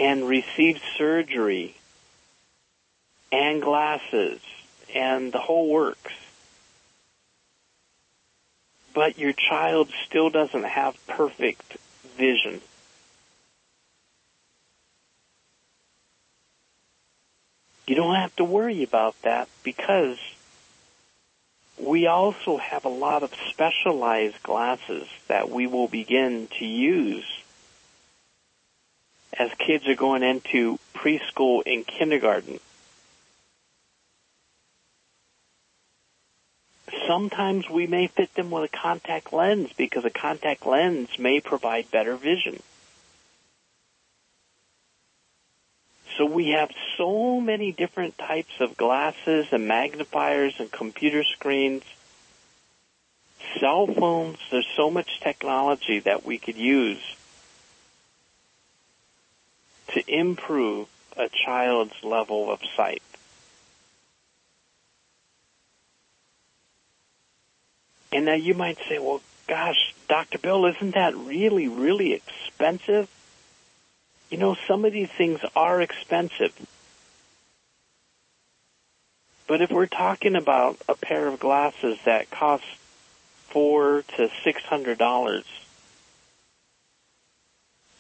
and 0.01 0.27
received 0.27 0.81
surgery 0.97 1.75
and 3.31 3.61
glasses 3.61 4.41
and 4.95 5.31
the 5.31 5.39
whole 5.39 5.69
works. 5.69 6.15
But 8.95 9.19
your 9.19 9.35
child 9.35 9.91
still 10.07 10.31
doesn't 10.31 10.65
have 10.65 10.97
perfect 11.07 11.77
vision. 12.17 12.63
You 17.87 17.95
don't 17.95 18.15
have 18.15 18.35
to 18.37 18.45
worry 18.45 18.83
about 18.83 19.21
that 19.23 19.49
because 19.63 20.19
we 21.79 22.07
also 22.07 22.57
have 22.57 22.87
a 22.87 22.89
lot 22.89 23.23
of 23.23 23.35
specialized 23.51 24.43
glasses 24.43 25.07
that 25.29 25.51
we 25.51 25.67
will 25.67 25.89
begin 25.89 26.49
to 26.59 26.65
use 26.65 27.40
as 29.39 29.51
kids 29.59 29.87
are 29.89 29.95
going 29.95 30.23
into 30.23 30.79
preschool 30.95 31.63
and 31.67 31.87
kindergarten. 31.87 32.59
Sometimes 37.07 37.69
we 37.69 37.87
may 37.87 38.09
fit 38.09 38.35
them 38.35 38.51
with 38.51 38.65
a 38.65 38.77
contact 38.77 39.33
lens 39.33 39.73
because 39.77 40.05
a 40.05 40.11
contact 40.11 40.67
lens 40.67 41.09
may 41.19 41.41
provide 41.41 41.91
better 41.91 42.17
vision. 42.17 42.61
So 46.17 46.27
we 46.27 46.51
have 46.51 46.71
so 46.99 47.41
many 47.41 47.73
different 47.73 48.19
types 48.19 48.61
of 48.61 48.77
glasses 48.77 49.47
and 49.53 49.67
magnifiers 49.67 50.55
and 50.59 50.71
computer 50.71 51.25
screens, 51.25 51.83
cell 53.59 53.87
phones. 53.87 54.39
There's 54.51 54.69
so 54.77 54.91
much 54.91 55.21
technology 55.21 56.01
that 56.01 56.25
we 56.27 56.39
could 56.39 56.57
use 56.57 57.01
to 59.95 60.03
improve 60.07 60.89
a 61.17 61.29
child's 61.29 62.03
level 62.03 62.51
of 62.51 62.61
sight. 62.77 63.03
And 68.13 68.25
now 68.27 68.35
you 68.35 68.55
might 68.55 68.79
say, 68.89 68.99
well, 68.99 69.21
gosh, 69.47 69.95
Dr. 70.09 70.39
Bill, 70.39 70.67
isn't 70.67 70.95
that 70.95 71.17
really, 71.17 71.69
really 71.69 72.13
expensive? 72.13 73.09
You 74.31 74.39
know, 74.39 74.57
some 74.67 74.85
of 74.85 74.93
these 74.93 75.11
things 75.11 75.41
are 75.55 75.81
expensive. 75.81 76.55
But 79.47 79.61
if 79.61 79.71
we're 79.71 79.87
talking 79.87 80.37
about 80.37 80.79
a 80.89 80.95
pair 80.95 81.27
of 81.27 81.41
glasses 81.41 81.99
that 82.05 82.31
cost 82.31 82.65
four 83.49 84.05
to 84.17 84.31
six 84.45 84.63
hundred 84.63 84.99
dollars, 84.99 85.45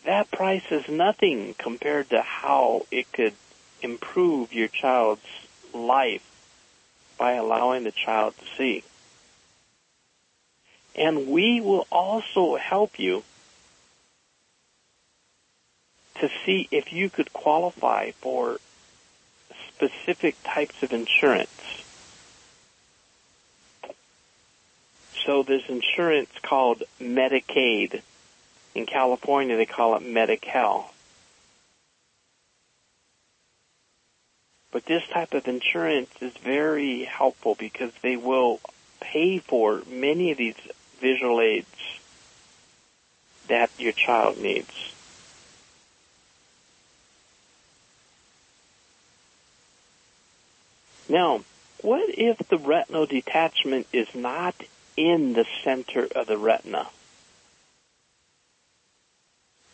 that 0.04 0.30
price 0.30 0.64
is 0.70 0.88
nothing 0.88 1.54
compared 1.58 2.10
to 2.10 2.20
how 2.22 2.86
it 2.90 3.10
could 3.12 3.34
improve 3.82 4.52
your 4.52 4.68
child's 4.68 5.26
life 5.74 6.26
by 7.18 7.32
allowing 7.32 7.84
the 7.84 7.92
child 7.92 8.34
to 8.38 8.44
see. 8.56 8.82
And 10.94 11.28
we 11.28 11.60
will 11.60 11.86
also 11.92 12.56
help 12.56 12.98
you 12.98 13.22
to 16.20 16.30
see 16.44 16.68
if 16.70 16.92
you 16.92 17.08
could 17.08 17.32
qualify 17.32 18.10
for 18.12 18.58
specific 19.68 20.36
types 20.44 20.82
of 20.82 20.92
insurance. 20.92 21.84
So 25.24 25.42
there's 25.42 25.68
insurance 25.68 26.30
called 26.42 26.82
Medicaid. 27.00 28.02
In 28.74 28.86
California, 28.86 29.56
they 29.56 29.66
call 29.66 29.96
it 29.96 30.02
Medi-Cal. 30.02 30.92
But 34.72 34.86
this 34.86 35.02
type 35.08 35.34
of 35.34 35.48
insurance 35.48 36.10
is 36.20 36.32
very 36.34 37.02
helpful 37.02 37.56
because 37.56 37.92
they 38.02 38.16
will 38.16 38.60
pay 39.00 39.38
for 39.38 39.82
many 39.88 40.30
of 40.30 40.38
these 40.38 40.54
visual 41.00 41.40
aids 41.40 41.66
that 43.48 43.70
your 43.78 43.92
child 43.92 44.38
needs. 44.38 44.94
Now, 51.08 51.40
what 51.82 52.08
if 52.10 52.38
the 52.48 52.58
retinal 52.58 53.06
detachment 53.06 53.88
is 53.92 54.14
not 54.14 54.54
in 54.96 55.32
the 55.32 55.46
center 55.64 56.06
of 56.14 56.28
the 56.28 56.38
retina? 56.38 56.86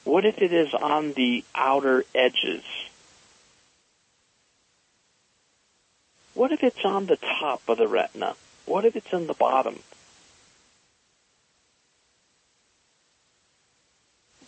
What 0.07 0.25
if 0.25 0.41
it 0.41 0.53
is 0.53 0.73
on 0.73 1.15
the 1.15 1.43
outer 1.53 2.05
edges? 2.15 2.63
What 6.33 6.53
if 6.53 6.63
it's 6.63 6.85
on 6.85 7.07
the 7.07 7.17
top 7.17 7.63
of 7.67 7.79
the 7.79 7.89
retina? 7.89 8.37
What 8.67 8.85
if 8.85 8.95
it's 8.95 9.13
in 9.13 9.27
the 9.27 9.35
bottom? 9.35 9.81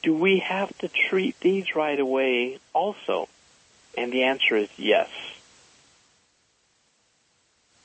Do 0.01 0.15
we 0.15 0.39
have 0.39 0.79
to 0.79 0.87
treat 0.87 1.41
these 1.41 1.75
right 1.75 1.99
away 1.99 2.61
also? 2.73 3.29
And 3.97 4.13
the 4.13 4.23
answer 4.23 4.55
is 4.55 4.69
yes. 4.77 5.11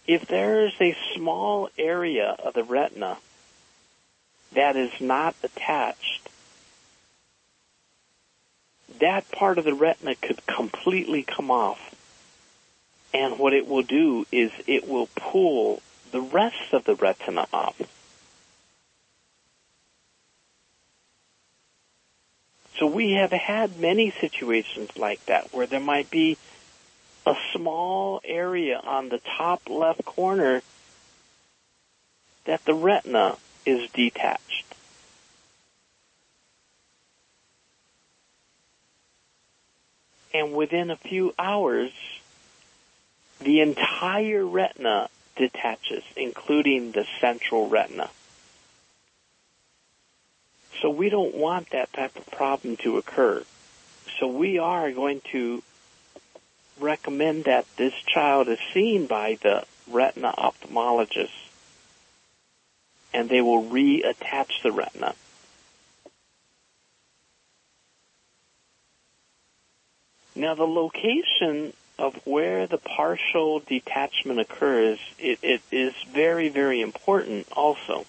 If 0.05 0.27
there 0.27 0.67
is 0.67 0.73
a 0.79 0.95
small 1.15 1.71
area 1.75 2.35
of 2.37 2.53
the 2.53 2.63
retina 2.63 3.17
that 4.51 4.75
is 4.75 4.91
not 5.01 5.33
attached, 5.41 6.29
that 8.99 9.29
part 9.31 9.57
of 9.57 9.65
the 9.65 9.73
retina 9.73 10.15
could 10.15 10.45
completely 10.45 11.23
come 11.23 11.51
off. 11.51 11.93
And 13.13 13.37
what 13.37 13.53
it 13.53 13.67
will 13.67 13.83
do 13.83 14.25
is 14.31 14.51
it 14.65 14.87
will 14.87 15.07
pull 15.15 15.81
the 16.11 16.21
rest 16.21 16.73
of 16.73 16.85
the 16.85 16.95
retina 16.95 17.47
off. 17.53 17.79
So 22.77 22.87
we 22.87 23.11
have 23.11 23.31
had 23.31 23.79
many 23.79 24.11
situations 24.11 24.97
like 24.97 25.23
that 25.27 25.53
where 25.53 25.67
there 25.67 25.79
might 25.79 26.09
be 26.09 26.37
a 27.25 27.35
small 27.53 28.19
area 28.25 28.79
on 28.83 29.09
the 29.09 29.19
top 29.19 29.69
left 29.69 30.03
corner 30.03 30.61
that 32.45 32.65
the 32.65 32.73
retina 32.73 33.37
is 33.65 33.89
detached. 33.91 34.72
And 40.33 40.53
within 40.53 40.89
a 40.89 40.95
few 40.95 41.33
hours, 41.37 41.91
the 43.39 43.61
entire 43.61 44.45
retina 44.45 45.09
detaches, 45.35 46.03
including 46.15 46.91
the 46.91 47.05
central 47.19 47.69
retina. 47.69 48.09
So 50.81 50.89
we 50.89 51.09
don't 51.09 51.35
want 51.35 51.69
that 51.69 51.93
type 51.93 52.15
of 52.15 52.25
problem 52.31 52.77
to 52.77 52.97
occur. 52.97 53.43
So 54.19 54.27
we 54.27 54.57
are 54.57 54.91
going 54.91 55.21
to 55.31 55.63
recommend 56.79 57.45
that 57.45 57.65
this 57.77 57.93
child 57.93 58.47
is 58.47 58.59
seen 58.73 59.05
by 59.05 59.37
the 59.41 59.63
retina 59.87 60.33
ophthalmologist 60.37 61.29
and 63.13 63.29
they 63.29 63.41
will 63.41 63.63
reattach 63.63 64.61
the 64.63 64.71
retina. 64.71 65.13
Now 70.35 70.55
the 70.55 70.67
location 70.67 71.73
of 71.99 72.15
where 72.25 72.65
the 72.65 72.77
partial 72.77 73.59
detachment 73.59 74.39
occurs, 74.39 74.99
it, 75.19 75.39
it 75.43 75.61
is 75.71 75.93
very, 76.11 76.49
very 76.49 76.81
important 76.81 77.47
also. 77.51 78.05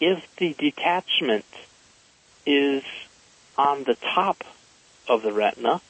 If 0.00 0.24
the 0.36 0.52
detachment 0.52 1.46
is 2.44 2.82
on 3.56 3.84
the 3.84 3.94
top 3.94 4.44
of 5.08 5.22
the 5.22 5.32
retina, 5.32 5.80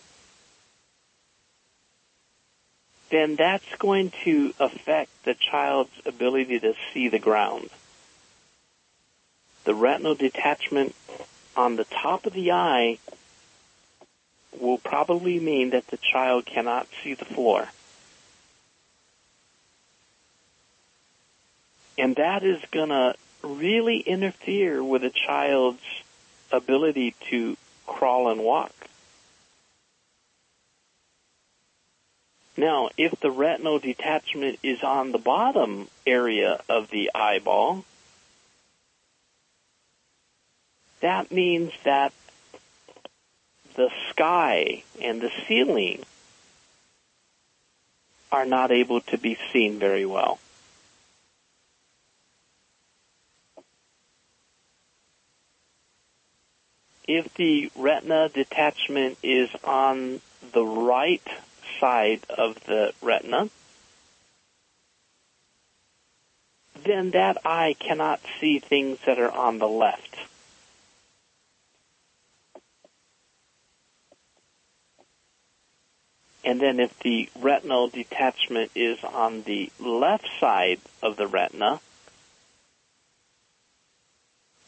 then 3.11 3.37
that's 3.37 3.75
going 3.79 4.13
to 4.25 4.55
affect 4.61 5.11
the 5.25 5.35
child's 5.35 5.91
ability 6.07 6.61
to 6.61 6.75
see 6.93 7.09
the 7.09 7.19
ground. 7.19 7.71
The 9.65 9.75
retinal 9.75 10.15
detachment 10.15 10.95
on 11.57 11.77
the 11.77 11.85
top 11.85 12.27
of 12.27 12.33
the 12.33 12.53
eye 12.53 12.99
will 14.61 14.79
probably 14.79 15.41
mean 15.41 15.71
that 15.71 15.87
the 15.89 15.97
child 15.97 16.47
cannot 16.47 16.87
see 17.03 17.15
the 17.15 17.25
floor. 17.25 17.69
And 21.97 22.17
that 22.17 22.43
is 22.43 22.63
going 22.71 22.89
to 22.89 23.15
really 23.43 23.99
interfere 23.99 24.83
with 24.83 25.05
a 25.05 25.11
child's 25.11 25.83
ability 26.51 27.15
to 27.31 27.57
crawl 27.87 28.31
and 28.31 28.43
walk. 28.43 28.73
Now, 32.57 32.91
if 32.97 33.19
the 33.21 33.31
retinal 33.31 33.81
detachment 33.81 34.61
is 34.63 34.83
on 34.83 35.11
the 35.11 35.19
bottom 35.19 35.89
area 36.07 36.61
of 36.69 36.89
the 36.91 37.11
eyeball, 37.15 37.85
that 41.05 41.31
means 41.31 41.71
that 41.85 42.15
the 43.77 43.91
sky 44.09 44.83
and 45.03 45.21
the 45.21 45.31
ceiling 45.47 46.03
are 48.33 48.47
not 48.47 48.71
able 48.71 49.03
to 49.03 49.19
be 49.19 49.37
seen 49.53 49.79
very 49.79 50.07
well. 50.07 50.39
If 57.07 57.35
the 57.35 57.71
retina 57.77 58.31
detachment 58.31 59.19
is 59.23 59.51
on 59.63 60.23
the 60.55 60.65
right 60.65 61.29
side 61.81 62.23
of 62.31 62.59
the 62.65 62.95
retina, 63.03 63.51
then 66.83 67.11
that 67.11 67.37
eye 67.45 67.77
cannot 67.79 68.21
see 68.41 68.59
things 68.59 69.01
that 69.05 69.19
are 69.19 69.31
on 69.31 69.59
the 69.59 69.69
left. 69.69 70.17
And 76.45 76.61
then 76.61 76.79
if 76.79 76.99
the 77.01 77.29
retinal 77.41 77.89
detachment 77.89 78.71
is 78.75 79.03
on 79.03 79.43
the 79.43 79.71
left 79.81 80.29
side 80.39 80.79
of 81.03 81.17
the 81.17 81.27
retina, 81.27 81.81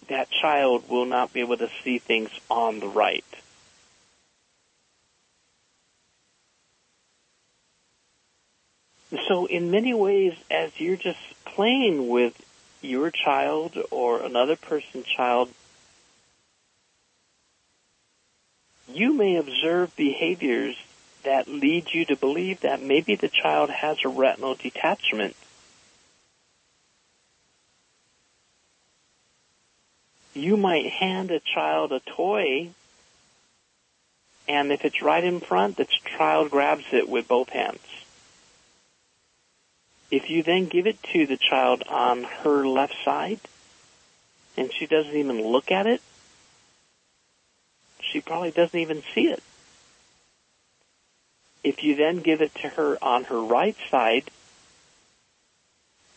that 0.08 0.30
child 0.30 0.88
will 0.88 1.04
not 1.04 1.32
be 1.32 1.40
able 1.40 1.58
to 1.58 1.68
see 1.84 1.98
things 1.98 2.30
on 2.48 2.80
the 2.80 2.88
right. 2.88 3.24
So 9.28 9.46
in 9.46 9.70
many 9.70 9.92
ways, 9.92 10.34
as 10.50 10.78
you're 10.80 10.96
just 10.96 11.18
playing 11.44 12.08
with 12.08 12.34
your 12.80 13.10
child 13.10 13.76
or 13.90 14.20
another 14.20 14.56
person's 14.56 15.06
child, 15.06 15.50
you 18.88 19.12
may 19.12 19.36
observe 19.36 19.94
behaviors 19.96 20.76
that 21.26 21.48
lead 21.48 21.92
you 21.92 22.04
to 22.06 22.16
believe 22.16 22.60
that 22.60 22.80
maybe 22.80 23.16
the 23.16 23.28
child 23.28 23.68
has 23.68 23.98
a 24.04 24.08
retinal 24.08 24.54
detachment. 24.54 25.36
You 30.34 30.56
might 30.56 30.86
hand 30.86 31.30
a 31.30 31.40
child 31.40 31.92
a 31.92 32.00
toy, 32.00 32.70
and 34.48 34.70
if 34.70 34.84
it's 34.84 35.02
right 35.02 35.24
in 35.24 35.40
front, 35.40 35.76
the 35.76 35.88
child 36.16 36.50
grabs 36.50 36.84
it 36.92 37.08
with 37.08 37.26
both 37.26 37.48
hands. 37.48 37.80
If 40.10 40.30
you 40.30 40.44
then 40.44 40.66
give 40.66 40.86
it 40.86 41.02
to 41.12 41.26
the 41.26 41.36
child 41.36 41.82
on 41.88 42.22
her 42.22 42.66
left 42.66 42.94
side, 43.04 43.40
and 44.56 44.72
she 44.72 44.86
doesn't 44.86 45.16
even 45.16 45.42
look 45.42 45.72
at 45.72 45.86
it, 45.86 46.00
she 48.00 48.20
probably 48.20 48.52
doesn't 48.52 48.78
even 48.78 49.02
see 49.12 49.26
it. 49.26 49.42
If 51.66 51.82
you 51.82 51.96
then 51.96 52.20
give 52.20 52.42
it 52.42 52.54
to 52.62 52.68
her 52.68 52.96
on 53.02 53.24
her 53.24 53.40
right 53.40 53.74
side, 53.90 54.30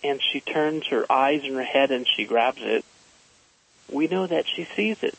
and 0.03 0.21
she 0.21 0.41
turns 0.41 0.85
her 0.89 1.11
eyes 1.11 1.41
and 1.43 1.55
her 1.55 1.63
head 1.63 1.89
and 1.89 2.05
she 2.07 2.25
grabs 2.25 2.61
it, 2.61 2.85
we 3.91 4.05
know 4.05 4.27
that 4.27 4.45
she 4.47 4.65
sees 4.65 5.01
it. 5.01 5.17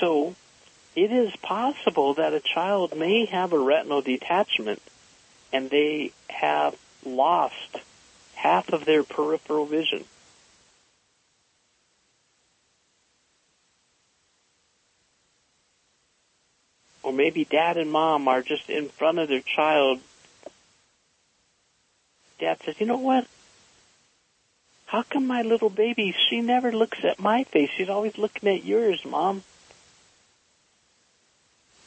So, 0.00 0.34
it 0.96 1.12
is 1.12 1.36
possible 1.36 2.14
that 2.14 2.32
a 2.32 2.40
child 2.40 2.96
may 2.96 3.26
have 3.26 3.52
a 3.52 3.58
retinal 3.58 4.00
detachment 4.00 4.80
and 5.52 5.68
they 5.68 6.12
have 6.30 6.74
lost 7.04 7.76
half 8.36 8.72
of 8.72 8.86
their 8.86 9.02
peripheral 9.02 9.66
vision. 9.66 10.06
Or 17.08 17.12
maybe 17.12 17.46
dad 17.46 17.78
and 17.78 17.90
mom 17.90 18.28
are 18.28 18.42
just 18.42 18.68
in 18.68 18.90
front 18.90 19.18
of 19.18 19.30
their 19.30 19.40
child. 19.40 19.98
Dad 22.38 22.58
says, 22.62 22.78
you 22.78 22.84
know 22.84 22.98
what? 22.98 23.26
How 24.84 25.04
come 25.04 25.26
my 25.26 25.40
little 25.40 25.70
baby, 25.70 26.14
she 26.28 26.42
never 26.42 26.70
looks 26.70 26.98
at 27.04 27.18
my 27.18 27.44
face? 27.44 27.70
She's 27.74 27.88
always 27.88 28.18
looking 28.18 28.50
at 28.50 28.62
yours, 28.62 29.06
mom. 29.06 29.42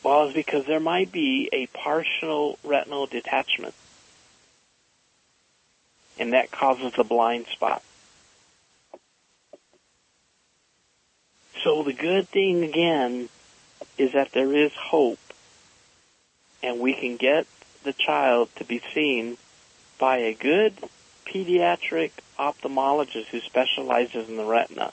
Well, 0.01 0.23
it's 0.23 0.33
because 0.33 0.65
there 0.65 0.79
might 0.79 1.11
be 1.11 1.47
a 1.53 1.67
partial 1.67 2.57
retinal 2.63 3.05
detachment. 3.05 3.75
And 6.17 6.33
that 6.33 6.49
causes 6.49 6.93
a 6.97 7.03
blind 7.03 7.45
spot. 7.45 7.83
So 11.63 11.83
the 11.83 11.93
good 11.93 12.27
thing 12.27 12.63
again 12.63 13.29
is 13.97 14.13
that 14.13 14.31
there 14.31 14.53
is 14.55 14.71
hope 14.73 15.19
and 16.63 16.79
we 16.79 16.93
can 16.93 17.17
get 17.17 17.47
the 17.83 17.93
child 17.93 18.49
to 18.55 18.63
be 18.63 18.81
seen 18.93 19.37
by 19.97 20.17
a 20.17 20.33
good 20.33 20.73
pediatric 21.25 22.11
ophthalmologist 22.37 23.25
who 23.27 23.39
specializes 23.39 24.29
in 24.29 24.37
the 24.37 24.45
retina. 24.45 24.91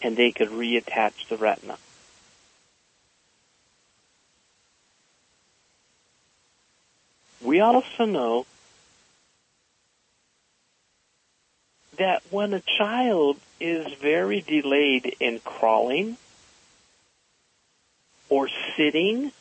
and 0.00 0.16
they 0.16 0.30
could 0.30 0.48
reattach 0.48 1.28
the 1.28 1.36
retina. 1.36 1.76
We 7.42 7.60
also 7.60 8.04
know 8.04 8.46
that 11.96 12.22
when 12.30 12.52
a 12.52 12.62
child 12.78 13.38
is 13.60 13.92
very 13.94 14.40
delayed 14.40 15.16
in 15.20 15.40
crawling 15.40 16.16
or 18.28 18.48
sitting 18.76 19.32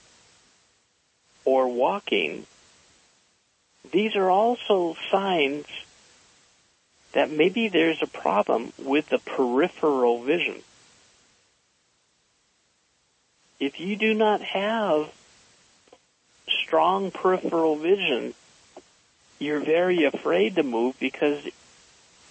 or 1.45 1.67
walking, 1.67 2.45
these 3.91 4.15
are 4.15 4.29
also 4.29 4.95
signs 5.11 5.65
that 7.13 7.31
maybe 7.31 7.67
there's 7.67 8.01
a 8.01 8.07
problem 8.07 8.73
with 8.77 9.09
the 9.09 9.19
peripheral 9.19 10.21
vision. 10.21 10.61
If 13.59 13.79
you 13.79 13.95
do 13.95 14.13
not 14.13 14.41
have 14.41 15.11
strong 16.47 17.11
peripheral 17.11 17.75
vision, 17.75 18.33
you're 19.39 19.59
very 19.59 20.03
afraid 20.03 20.55
to 20.55 20.63
move 20.63 20.99
because 20.99 21.47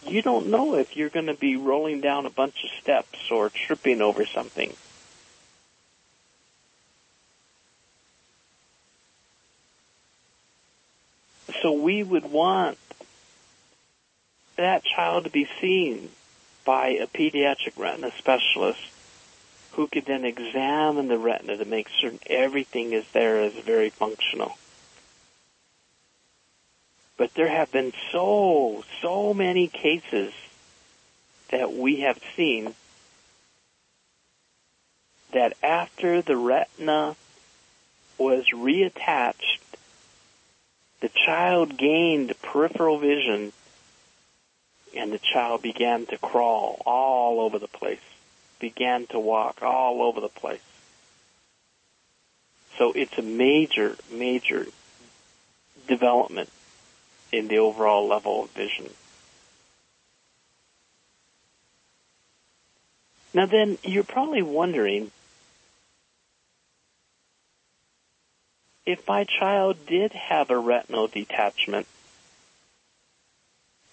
you 0.08 0.22
don't 0.22 0.48
know 0.48 0.74
if 0.76 0.96
you're 0.96 1.08
going 1.08 1.26
to 1.26 1.34
be 1.34 1.56
rolling 1.56 2.00
down 2.00 2.26
a 2.26 2.30
bunch 2.30 2.64
of 2.64 2.70
steps 2.80 3.30
or 3.30 3.50
tripping 3.50 4.00
over 4.00 4.24
something. 4.26 4.72
So 11.62 11.72
we 11.72 12.02
would 12.02 12.30
want 12.30 12.78
that 14.56 14.84
child 14.84 15.24
to 15.24 15.30
be 15.30 15.48
seen 15.60 16.10
by 16.64 16.88
a 16.88 17.06
pediatric 17.06 17.76
retina 17.76 18.10
specialist 18.18 18.80
who 19.72 19.86
could 19.86 20.06
then 20.06 20.24
examine 20.24 21.08
the 21.08 21.18
retina 21.18 21.56
to 21.56 21.64
make 21.64 21.88
certain 22.00 22.18
everything 22.26 22.92
is 22.92 23.04
there 23.12 23.42
is 23.42 23.52
very 23.54 23.90
functional. 23.90 24.56
But 27.16 27.34
there 27.34 27.48
have 27.48 27.72
been 27.72 27.92
so, 28.12 28.84
so 29.00 29.32
many 29.32 29.68
cases 29.68 30.32
that 31.50 31.72
we 31.72 32.00
have 32.00 32.20
seen 32.36 32.74
that 35.32 35.54
after 35.62 36.20
the 36.20 36.36
retina 36.36 37.16
was 38.18 38.44
reattached, 38.52 39.60
the 41.00 41.08
child 41.08 41.76
gained 41.76 42.34
peripheral 42.42 42.98
vision 42.98 43.52
and 44.94 45.12
the 45.12 45.18
child 45.18 45.62
began 45.62 46.06
to 46.06 46.18
crawl 46.18 46.80
all 46.86 47.40
over 47.40 47.58
the 47.58 47.68
place, 47.68 48.00
began 48.58 49.06
to 49.08 49.18
walk 49.18 49.62
all 49.62 50.02
over 50.02 50.20
the 50.20 50.28
place. 50.28 50.60
So 52.78 52.92
it's 52.92 53.16
a 53.18 53.22
major, 53.22 53.96
major 54.10 54.66
development 55.86 56.50
in 57.36 57.48
the 57.48 57.58
overall 57.58 58.06
level 58.06 58.44
of 58.44 58.50
vision. 58.50 58.88
Now 63.34 63.44
then, 63.44 63.76
you're 63.82 64.02
probably 64.02 64.42
wondering, 64.42 65.10
if 68.86 69.06
my 69.06 69.24
child 69.24 69.76
did 69.86 70.12
have 70.12 70.48
a 70.48 70.58
retinal 70.58 71.06
detachment, 71.06 71.86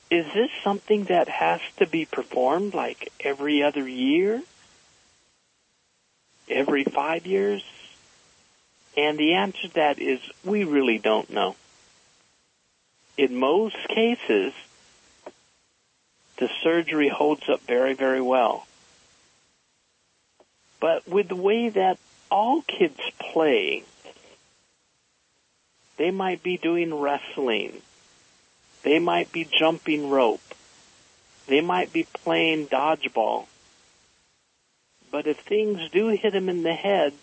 is 0.10 0.26
this 0.34 0.52
something 0.64 1.06
that 1.06 1.28
has 1.28 1.60
to 1.78 1.88
be 1.88 2.06
performed 2.06 2.74
like 2.74 3.12
every 3.20 3.64
other 3.64 3.86
year? 3.88 4.42
Every 6.48 6.84
five 6.84 7.26
years? 7.26 7.64
And 8.96 9.18
the 9.18 9.34
answer 9.34 9.68
to 9.68 9.74
that 9.74 10.00
is 10.00 10.20
we 10.46 10.64
really 10.64 11.00
don't 11.00 11.30
know. 11.32 11.56
In 13.18 13.36
most 13.36 13.78
cases, 13.88 14.54
the 16.38 16.50
surgery 16.62 17.10
holds 17.10 17.48
up 17.48 17.62
very, 17.62 17.94
very 17.94 18.22
well. 18.22 18.68
But 20.80 21.08
with 21.08 21.30
the 21.30 21.36
way 21.36 21.70
that 21.70 21.98
all 22.30 22.62
kids 22.62 23.00
play, 23.20 23.84
they 25.98 26.12
might 26.12 26.44
be 26.44 26.58
doing 26.58 26.94
wrestling. 26.94 27.82
They 28.82 29.00
might 29.00 29.32
be 29.32 29.46
jumping 29.46 30.10
rope. 30.10 30.42
They 31.48 31.62
might 31.62 31.94
be 31.94 32.04
playing 32.04 32.68
dodgeball. 32.68 33.46
But 35.12 35.28
if 35.28 35.38
things 35.40 35.80
do 35.92 36.08
hit 36.08 36.34
them 36.34 36.50
in 36.50 36.64
the 36.64 36.74
head, 36.74 37.14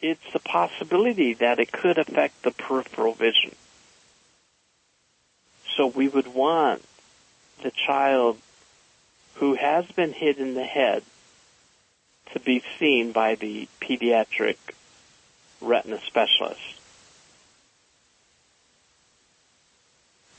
it's 0.00 0.34
a 0.34 0.38
possibility 0.38 1.34
that 1.34 1.58
it 1.58 1.72
could 1.72 1.98
affect 1.98 2.42
the 2.42 2.52
peripheral 2.52 3.14
vision. 3.14 3.54
So 5.76 5.86
we 5.86 6.08
would 6.08 6.34
want 6.34 6.84
the 7.62 7.70
child 7.70 8.38
who 9.36 9.54
has 9.54 9.86
been 9.86 10.12
hit 10.12 10.38
in 10.38 10.54
the 10.54 10.64
head 10.64 11.02
to 12.32 12.40
be 12.40 12.62
seen 12.78 13.12
by 13.12 13.34
the 13.34 13.68
pediatric 13.80 14.56
retina 15.60 16.00
specialist. 16.06 16.60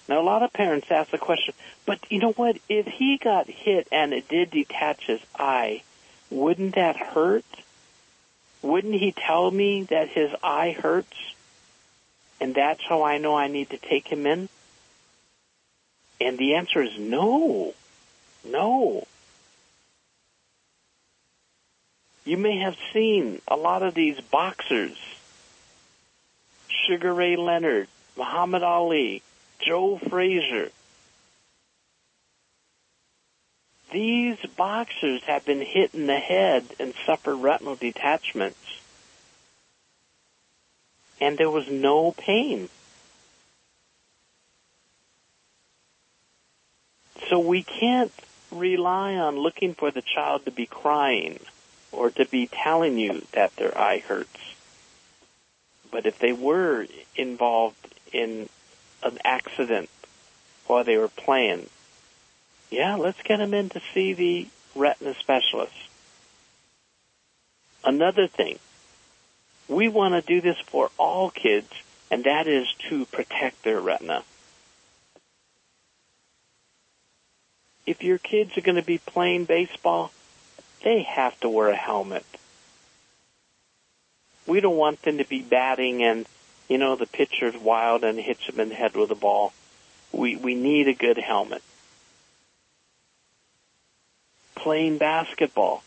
Now, 0.08 0.22
a 0.22 0.24
lot 0.24 0.44
of 0.44 0.54
parents 0.54 0.88
ask 0.92 1.10
the 1.10 1.18
question, 1.18 1.56
but 1.86 2.00
you 2.12 2.20
know 2.20 2.32
what? 2.32 2.58
If 2.70 2.86
he 2.86 3.18
got 3.18 3.48
hit 3.48 3.88
and 3.92 4.14
it 4.14 4.28
did 4.28 4.52
detach 4.52 5.08
his 5.08 5.22
eye, 5.38 5.82
wouldn't 6.30 6.76
that 6.76 6.96
hurt? 6.96 7.46
Wouldn't 8.62 8.94
he 8.94 9.12
tell 9.12 9.50
me 9.50 9.84
that 9.84 10.10
his 10.10 10.32
eye 10.44 10.72
hurts? 10.80 11.18
And 12.40 12.54
that's 12.54 12.84
how 12.84 13.04
I 13.04 13.18
know 13.18 13.36
I 13.36 13.48
need 13.48 13.72
to 13.72 13.78
take 13.78 14.08
him 14.08 14.28
in? 14.28 14.50
And 16.20 16.38
the 16.38 16.55
answer 16.55 16.82
is 16.82 16.97
no. 16.97 17.74
No. 18.43 19.05
You 22.24 22.38
may 22.38 22.57
have 22.59 22.76
seen 22.93 23.41
a 23.47 23.55
lot 23.55 23.84
of 23.84 23.93
these 23.93 24.20
boxers, 24.20 24.97
Sugar 26.88 27.13
Ray 27.13 27.36
Leonard, 27.36 27.88
Muhammad 28.18 28.63
Ali, 28.63 29.22
Joe 29.59 29.97
Frazier. 29.97 30.72
These 33.91 34.38
boxers 34.57 35.22
have 35.24 35.45
been 35.45 35.61
hit 35.61 35.93
in 35.93 36.07
the 36.07 36.20
head 36.20 36.66
and 36.80 36.93
suffered 37.05 37.36
retinal 37.36 37.76
detachments. 37.76 38.80
And 41.22 41.38
there 41.38 41.49
was 41.49 41.70
no 41.70 42.11
pain. 42.11 42.70
So 47.30 47.39
we 47.39 47.63
can't 47.63 48.11
rely 48.51 49.15
on 49.15 49.38
looking 49.38 49.73
for 49.73 49.91
the 49.91 50.01
child 50.01 50.45
to 50.45 50.51
be 50.51 50.65
crying 50.65 51.39
or 51.91 52.11
to 52.11 52.26
be 52.26 52.47
telling 52.47 52.97
you 52.97 53.26
that 53.32 53.55
their 53.55 53.78
eye 53.78 53.99
hurts. 53.99 54.55
But 55.91 56.05
if 56.05 56.19
they 56.19 56.34
were 56.34 56.86
involved 57.15 57.88
in 58.11 58.49
an 59.01 59.17
accident 59.23 59.89
while 60.67 60.84
they 60.84 60.97
were 60.97 61.07
playing, 61.07 61.69
yeah, 62.69 62.95
let's 62.95 63.21
get 63.23 63.38
them 63.38 63.53
in 63.53 63.69
to 63.69 63.82
see 63.93 64.13
the 64.13 64.47
retina 64.76 65.13
specialist. 65.15 65.73
Another 67.84 68.28
thing, 68.28 68.59
we 69.67 69.88
want 69.88 70.13
to 70.15 70.21
do 70.21 70.41
this 70.41 70.59
for 70.67 70.89
all 70.97 71.30
kids, 71.30 71.69
and 72.11 72.23
that 72.26 72.47
is 72.47 72.67
to 72.89 73.05
protect 73.05 73.63
their 73.63 73.80
retina. 73.80 74.23
If 77.86 78.04
your 78.04 78.18
kids 78.18 78.58
are 78.58 78.62
going 78.62 78.76
to 78.76 78.82
be 78.82 78.98
playing 78.98 79.46
baseball, 79.46 80.12
they 80.84 81.04
have 81.04 81.40
to 81.42 81.50
wear 81.50 81.70
a 81.70 81.76
helmet. 81.76 82.26
We 84.48 84.60
don't 84.60 84.78
want 84.78 85.02
them 85.02 85.18
to 85.18 85.24
be 85.24 85.42
batting 85.42 86.04
and, 86.04 86.26
you 86.68 86.78
know, 86.78 86.96
the 86.96 87.08
pitcher's 87.08 87.56
wild 87.56 88.04
and 88.04 88.20
hits 88.20 88.46
them 88.48 88.60
in 88.60 88.70
the 88.70 88.76
head 88.76 88.96
with 88.96 89.12
a 89.12 89.16
ball. 89.16 89.54
We, 90.12 90.36
we 90.36 90.56
need 90.56 90.88
a 90.88 90.94
good 90.94 91.18
helmet. 91.18 91.64
Playing 94.56 94.98
basketball. 94.98 95.84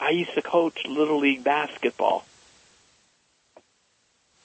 I 0.00 0.10
used 0.10 0.34
to 0.34 0.42
coach 0.42 0.84
Little 0.84 1.20
League 1.20 1.44
basketball. 1.44 2.24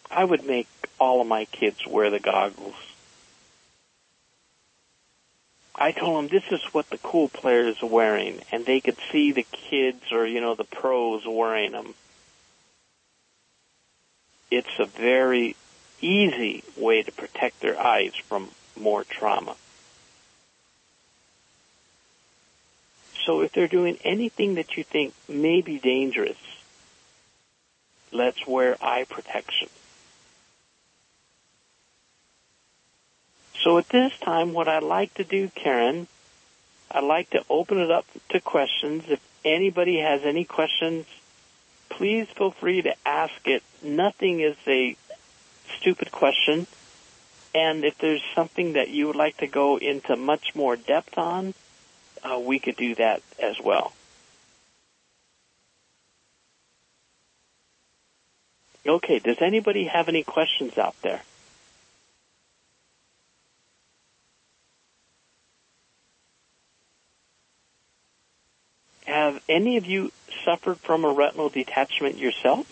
I 0.10 0.24
would 0.24 0.46
make 0.46 0.68
all 1.00 1.22
of 1.22 1.28
my 1.28 1.46
kids 1.46 1.86
wear 1.86 2.10
the 2.10 2.20
goggles. 2.20 2.76
I 5.78 5.92
told 5.92 6.18
them 6.18 6.28
this 6.28 6.52
is 6.52 6.74
what 6.74 6.90
the 6.90 6.98
cool 6.98 7.30
players 7.30 7.84
are 7.84 7.90
wearing, 7.90 8.42
and 8.52 8.66
they 8.66 8.80
could 8.80 8.98
see 9.12 9.32
the 9.32 9.44
kids 9.44 10.12
or 10.12 10.26
you 10.26 10.42
know 10.42 10.56
the 10.56 10.64
pros 10.64 11.26
wearing 11.28 11.74
them. 11.74 11.94
It's 14.50 14.80
a 14.80 14.86
very 14.86 15.56
easy 16.02 16.64
way 16.78 17.04
to 17.04 17.12
protect 17.12 17.60
their 17.60 17.80
eyes 17.80 18.16
from 18.16 18.50
more 18.80 19.04
trauma. 19.04 19.56
So 23.26 23.42
if 23.42 23.52
they're 23.52 23.68
doing 23.68 23.98
anything 24.04 24.56
that 24.56 24.78
you 24.78 24.84
think 24.84 25.14
may 25.28 25.62
be 25.62 25.80
dangerous, 25.80 26.38
let's 28.12 28.48
wear 28.48 28.78
eye 28.82 29.04
protection. 29.04 29.68
So 33.68 33.78
at 33.78 33.90
this 33.90 34.18
time, 34.20 34.54
what 34.54 34.70
I'd 34.70 34.82
like 34.82 35.14
to 35.16 35.26
do, 35.26 35.50
Karen, 35.50 36.08
I'd 36.90 37.04
like 37.04 37.32
to 37.32 37.44
open 37.50 37.80
it 37.80 37.92
up 37.92 38.06
to 38.30 38.40
questions. 38.40 39.04
If 39.10 39.20
anybody 39.44 40.00
has 40.00 40.22
any 40.24 40.46
questions, 40.46 41.06
please 41.90 42.30
feel 42.30 42.52
free 42.52 42.82
to 42.84 42.96
ask 43.06 43.46
it. 43.46 43.64
Nothing 43.84 44.40
is 44.40 44.56
a 44.68 44.96
stupid 45.78 46.14
question. 46.14 46.66
And 47.54 47.84
if 47.84 47.98
there's 47.98 48.24
something 48.34 48.72
that 48.72 48.88
you 48.88 49.08
would 49.08 49.18
like 49.18 49.36
to 49.40 49.48
go 49.48 49.76
into 49.76 50.16
much 50.16 50.56
more 50.56 50.78
depth 50.78 51.18
on, 51.18 51.54
uh, 52.24 52.40
we 52.40 52.60
could 52.60 52.78
do 52.78 52.96
that 52.96 53.22
as 53.38 53.60
well. 53.60 53.92
Okay, 58.86 59.20
does 59.20 59.42
anybody 59.42 59.88
have 59.88 60.08
any 60.08 60.24
questions 60.24 60.78
out 60.78 60.96
there? 61.02 61.22
Have 69.28 69.44
any 69.50 69.76
of 69.76 69.86
you 69.86 70.14
suffered 70.46 70.78
from 70.78 71.04
a 71.04 71.12
retinal 71.12 71.50
detachment 71.50 72.18
yourself? 72.18 72.66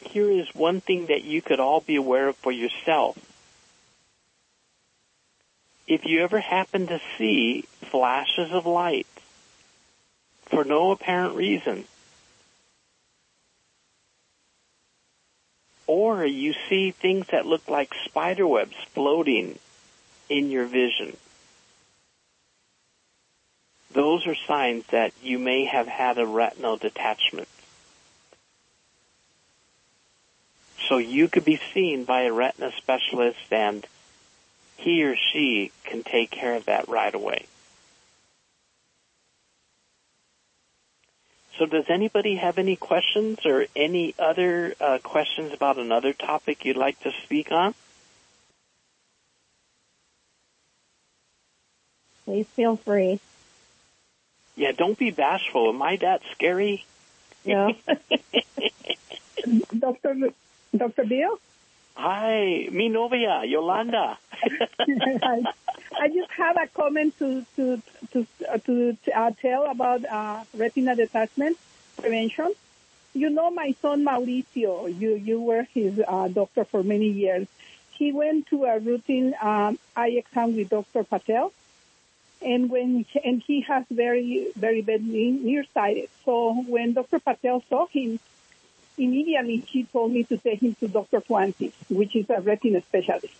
Here 0.00 0.30
is 0.30 0.48
one 0.54 0.80
thing 0.80 1.06
that 1.06 1.24
you 1.24 1.42
could 1.42 1.60
all 1.60 1.80
be 1.80 1.96
aware 1.96 2.28
of 2.28 2.36
for 2.36 2.50
yourself. 2.50 3.18
If 5.86 6.06
you 6.06 6.22
ever 6.22 6.40
happen 6.40 6.86
to 6.86 7.02
see 7.18 7.66
flashes 7.90 8.50
of 8.50 8.64
light 8.64 9.06
for 10.46 10.64
no 10.64 10.90
apparent 10.90 11.34
reason, 11.34 11.84
or 15.86 16.24
you 16.24 16.54
see 16.70 16.92
things 16.92 17.26
that 17.26 17.44
look 17.44 17.68
like 17.68 17.92
spider 18.06 18.46
webs 18.46 18.76
floating 18.94 19.58
in 20.30 20.50
your 20.50 20.64
vision, 20.64 21.18
those 23.94 24.26
are 24.26 24.34
signs 24.34 24.84
that 24.88 25.12
you 25.22 25.38
may 25.38 25.64
have 25.64 25.86
had 25.86 26.18
a 26.18 26.26
retinal 26.26 26.76
detachment. 26.76 27.48
So 30.88 30.98
you 30.98 31.28
could 31.28 31.44
be 31.44 31.58
seen 31.72 32.04
by 32.04 32.22
a 32.22 32.32
retina 32.32 32.72
specialist 32.76 33.38
and 33.50 33.86
he 34.76 35.02
or 35.04 35.16
she 35.16 35.72
can 35.84 36.02
take 36.02 36.30
care 36.30 36.54
of 36.56 36.66
that 36.66 36.88
right 36.88 37.14
away. 37.14 37.46
So 41.58 41.66
does 41.66 41.84
anybody 41.88 42.34
have 42.34 42.58
any 42.58 42.74
questions 42.74 43.38
or 43.46 43.66
any 43.76 44.14
other 44.18 44.74
uh, 44.80 44.98
questions 45.02 45.52
about 45.52 45.78
another 45.78 46.12
topic 46.12 46.64
you'd 46.64 46.76
like 46.76 46.98
to 47.00 47.12
speak 47.22 47.52
on? 47.52 47.74
Please 52.24 52.46
feel 52.48 52.76
free. 52.76 53.20
Yeah, 54.56 54.72
don't 54.72 54.98
be 54.98 55.10
bashful. 55.10 55.70
Am 55.70 55.82
I 55.82 55.96
that 55.96 56.22
scary? 56.32 56.84
No. 57.44 57.74
Dr. 59.78 60.30
Dr. 60.76 61.04
Bill? 61.04 61.38
Hi, 61.96 62.68
mi 62.72 62.88
novia, 62.88 63.42
Yolanda. 63.44 64.18
I, 64.42 66.08
just 66.08 66.30
have 66.32 66.56
a 66.56 66.66
comment 66.66 67.16
to 67.18 67.46
to 67.56 67.80
to 68.12 68.26
to 68.66 68.96
uh, 69.14 69.30
tell 69.40 69.66
about 69.66 70.04
uh, 70.04 70.42
retina 70.56 70.96
detachment 70.96 71.56
prevention. 72.00 72.52
you 73.14 73.30
know 73.30 73.50
my 73.50 73.74
son 73.80 74.04
Mauricio. 74.04 74.88
You 75.00 75.14
you 75.14 75.40
were 75.40 75.62
his 75.72 76.00
uh, 76.06 76.28
doctor 76.28 76.64
for 76.64 76.82
many 76.82 77.08
years. 77.08 77.46
He 77.92 78.10
went 78.10 78.48
to 78.48 78.64
a 78.64 78.80
routine 78.80 79.34
um, 79.40 79.78
eye 79.96 80.18
exam 80.18 80.56
with 80.56 80.68
Dr. 80.68 81.04
Patel, 81.04 81.52
and 82.44 82.70
when 82.70 83.06
and 83.24 83.42
he 83.42 83.62
has 83.62 83.84
very 83.90 84.48
very 84.56 84.82
bad 84.82 85.04
nearsighted. 85.04 86.08
So 86.24 86.54
when 86.68 86.92
Dr. 86.92 87.18
Patel 87.18 87.62
saw 87.68 87.86
him, 87.86 88.18
immediately 88.98 89.58
he 89.58 89.84
told 89.84 90.12
me 90.12 90.24
to 90.24 90.36
take 90.36 90.60
him 90.60 90.74
to 90.80 90.88
Dr. 90.88 91.20
Tawansy, 91.20 91.72
which 91.88 92.14
is 92.14 92.28
a 92.30 92.40
retina 92.40 92.80
specialist. 92.82 93.34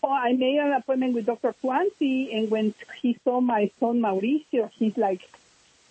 So 0.00 0.10
I 0.10 0.32
made 0.32 0.58
an 0.58 0.72
appointment 0.72 1.14
with 1.14 1.26
Dr. 1.26 1.54
Tawansy, 1.62 2.36
and 2.36 2.50
when 2.50 2.74
he 3.00 3.16
saw 3.22 3.40
my 3.40 3.70
son 3.78 4.00
Mauricio, 4.00 4.70
he's 4.78 4.96
like, 4.96 5.22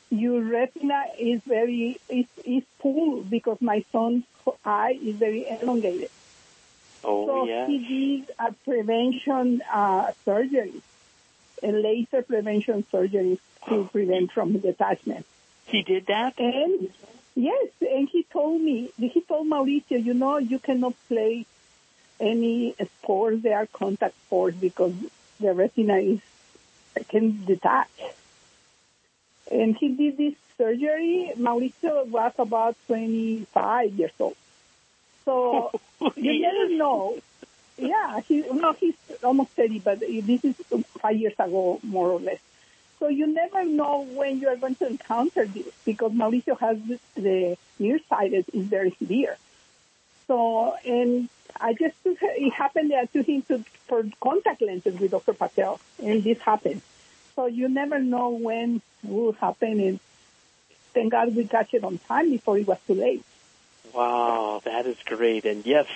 "Your 0.09 0.41
retina 0.41 1.05
is 1.18 1.41
very 1.41 1.99
is 2.09 2.26
is 2.43 2.64
full 2.80 3.24
because 3.24 3.62
my 3.62 3.86
son's 3.91 4.26
eye 4.66 4.99
is 5.01 5.16
very 5.16 5.45
elongated." 5.47 6.09
Oh 7.03 7.26
so 7.26 7.45
yes. 7.45 7.68
he 7.68 7.78
did 7.78 8.36
a 8.38 8.51
prevention 8.66 9.62
uh, 9.72 10.12
surgery, 10.26 10.82
a 11.64 11.72
laser 11.72 12.22
prevention 12.22 12.86
surgery 12.91 13.39
to 13.68 13.89
prevent 13.91 14.32
from 14.32 14.57
detachment. 14.57 15.26
He 15.66 15.84
did 15.84 16.07
that. 16.07 16.39
And 16.39 16.89
yes, 17.36 17.70
and 17.82 18.09
he 18.09 18.24
told 18.24 18.62
me, 18.62 18.91
he 18.97 19.22
told 19.22 19.47
Mauricio, 19.47 20.03
you 20.03 20.14
know, 20.14 20.38
you 20.38 20.59
cannot 20.59 20.95
play 21.07 21.45
any 22.20 22.76
sports. 22.80 23.41
They 23.41 23.53
are 23.53 23.68
contact 23.68 24.16
sports 24.26 24.57
because 24.57 24.93
the 25.39 25.53
retina 25.53 25.97
is 25.97 26.20
can 27.09 27.45
detach. 27.45 27.89
And 29.49 29.76
he 29.76 29.89
did 29.89 30.18
this 30.18 30.36
surgery. 30.57 31.34
Mauricio 31.38 32.07
was 32.07 32.34
about 32.38 32.76
25 32.88 33.93
years 33.93 34.12
old. 34.20 34.36
So 35.26 35.72
oh, 36.01 36.14
you 36.16 36.41
never 36.41 36.76
know. 36.76 37.18
Yeah, 37.82 38.19
he 38.21 38.41
no, 38.41 38.73
he's 38.73 38.95
almost 39.23 39.51
30, 39.51 39.79
but 39.79 39.99
this 40.01 40.45
is 40.45 40.55
five 40.99 41.15
years 41.15 41.34
ago, 41.34 41.79
more 41.84 42.11
or 42.11 42.19
less. 42.19 42.39
So 42.99 43.07
you 43.07 43.25
never 43.25 43.65
know 43.65 44.05
when 44.13 44.39
you 44.39 44.49
are 44.49 44.55
going 44.55 44.75
to 44.75 44.88
encounter 44.88 45.47
this 45.47 45.73
because 45.84 46.11
Mauricio 46.11 46.59
has 46.59 46.77
the 47.15 47.57
nearsighted 47.79 48.45
is 48.53 48.65
very 48.67 48.91
severe. 48.91 49.36
So, 50.27 50.75
and 50.86 51.27
I 51.59 51.73
just, 51.73 51.95
it 52.05 52.53
happened 52.53 52.91
that 52.91 53.11
took 53.11 53.25
him 53.25 53.41
to, 53.43 53.65
for 53.88 54.03
contact 54.21 54.61
lenses 54.61 54.99
with 54.99 55.09
Dr. 55.09 55.34
Patel, 55.34 55.79
and 55.97 56.23
this 56.23 56.38
happened. 56.39 56.84
So 57.36 57.47
you 57.47 57.67
never 57.67 57.97
know 57.97 58.29
when 58.29 58.84
will 59.03 59.32
happen, 59.32 59.79
and 59.79 59.99
thank 60.93 61.11
God 61.11 61.36
we 61.36 61.45
catch 61.45 61.73
it 61.73 61.84
on 61.84 61.97
time 61.97 62.29
before 62.29 62.59
it 62.59 62.67
was 62.67 62.77
too 62.86 62.93
late. 62.93 63.23
Wow, 63.93 64.61
that 64.63 64.86
is 64.86 64.97
great. 65.03 65.45
And 65.45 65.65
yes, 65.65 65.88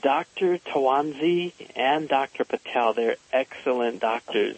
Dr. 0.00 0.58
Tawansy 0.58 1.52
and 1.76 2.08
Dr. 2.08 2.44
Patel, 2.44 2.94
they're 2.94 3.16
excellent 3.32 4.00
doctors. 4.00 4.56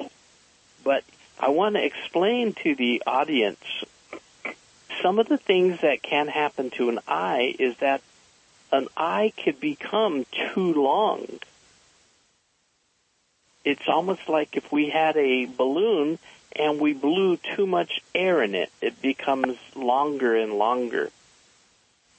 But 0.85 1.05
I 1.39 1.49
want 1.49 1.75
to 1.75 1.85
explain 1.85 2.55
to 2.63 2.75
the 2.75 3.03
audience 3.07 3.65
some 5.03 5.19
of 5.19 5.29
the 5.29 5.39
things 5.39 5.81
that 5.81 6.03
can 6.03 6.29
happen 6.29 6.71
to 6.71 6.89
an 6.89 7.01
eye 7.09 7.55
is 7.59 7.77
that 7.79 8.01
an 8.73 8.89
eye 8.97 9.33
could 9.43 9.61
become 9.61 10.25
too 10.55 10.73
long. 10.75 11.27
It's 13.65 13.89
almost 13.89 14.29
like 14.29 14.57
if 14.57 14.71
we 14.71 14.91
had 14.91 15.17
a 15.17 15.47
balloon 15.47 16.19
and 16.55 16.81
we 16.81 16.93
blew 16.93 17.37
too 17.37 17.67
much 17.67 18.01
air 18.15 18.43
in 18.43 18.55
it, 18.55 18.71
it 18.81 19.01
becomes 19.03 19.57
longer 19.75 20.37
and 20.37 20.55
longer. 20.55 21.11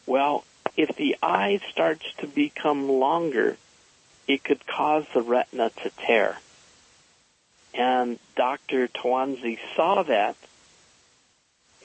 Well, 0.05 0.43
if 0.77 0.95
the 0.95 1.17
eye 1.21 1.59
starts 1.71 2.05
to 2.19 2.27
become 2.27 2.89
longer, 2.89 3.57
it 4.27 4.43
could 4.43 4.65
cause 4.65 5.05
the 5.13 5.21
retina 5.21 5.69
to 5.83 5.89
tear. 5.89 6.37
And 7.73 8.19
Dr. 8.35 8.87
Tawansy 8.87 9.59
saw 9.75 10.03
that 10.03 10.35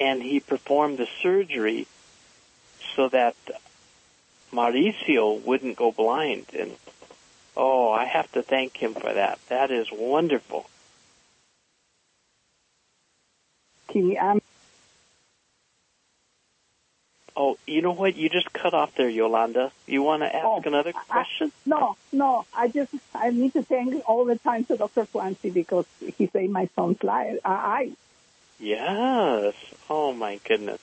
and 0.01 0.23
he 0.23 0.41
performed 0.41 0.99
the 0.99 1.09
surgery 1.23 1.87
so 2.97 3.09
that 3.11 3.37
Mauricio 4.53 5.45
wouldn't 5.45 5.77
go 5.77 5.93
blind. 5.93 6.47
And 6.59 6.75
oh, 7.57 7.93
I 7.93 8.07
have 8.07 8.33
to 8.33 8.43
thank 8.43 8.77
him 8.77 8.95
for 8.95 9.13
that. 9.13 9.39
That 9.49 9.71
is 9.71 9.89
wonderful. 9.93 10.69
He, 13.91 14.17
um, 14.17 14.41
Oh, 17.43 17.57
you 17.67 17.81
know 17.81 17.93
what? 17.93 18.17
You 18.17 18.29
just 18.29 18.53
cut 18.53 18.75
off 18.75 18.95
there, 18.97 19.09
Yolanda. 19.09 19.73
You 19.87 20.03
want 20.03 20.21
to 20.23 20.27
ask 20.27 20.45
Oh, 20.45 20.63
another 20.63 20.93
question? 20.93 21.51
no, 21.65 21.97
no, 22.13 22.45
I 22.55 22.69
just, 22.69 22.93
I 23.15 23.31
need 23.31 23.55
to 23.55 23.63
thank 23.63 24.07
all 24.07 24.27
the 24.27 24.37
time 24.37 24.65
to 24.67 24.77
Dr. 24.77 25.07
Clancy 25.07 25.49
because 25.49 25.87
he 26.19 26.27
saved 26.27 26.53
my 26.53 26.69
son's 26.77 27.03
life, 27.03 27.39
uh, 27.43 27.49
eye. 27.49 27.93
Yes. 28.59 29.55
Oh 29.89 30.13
my 30.13 30.39
goodness. 30.47 30.83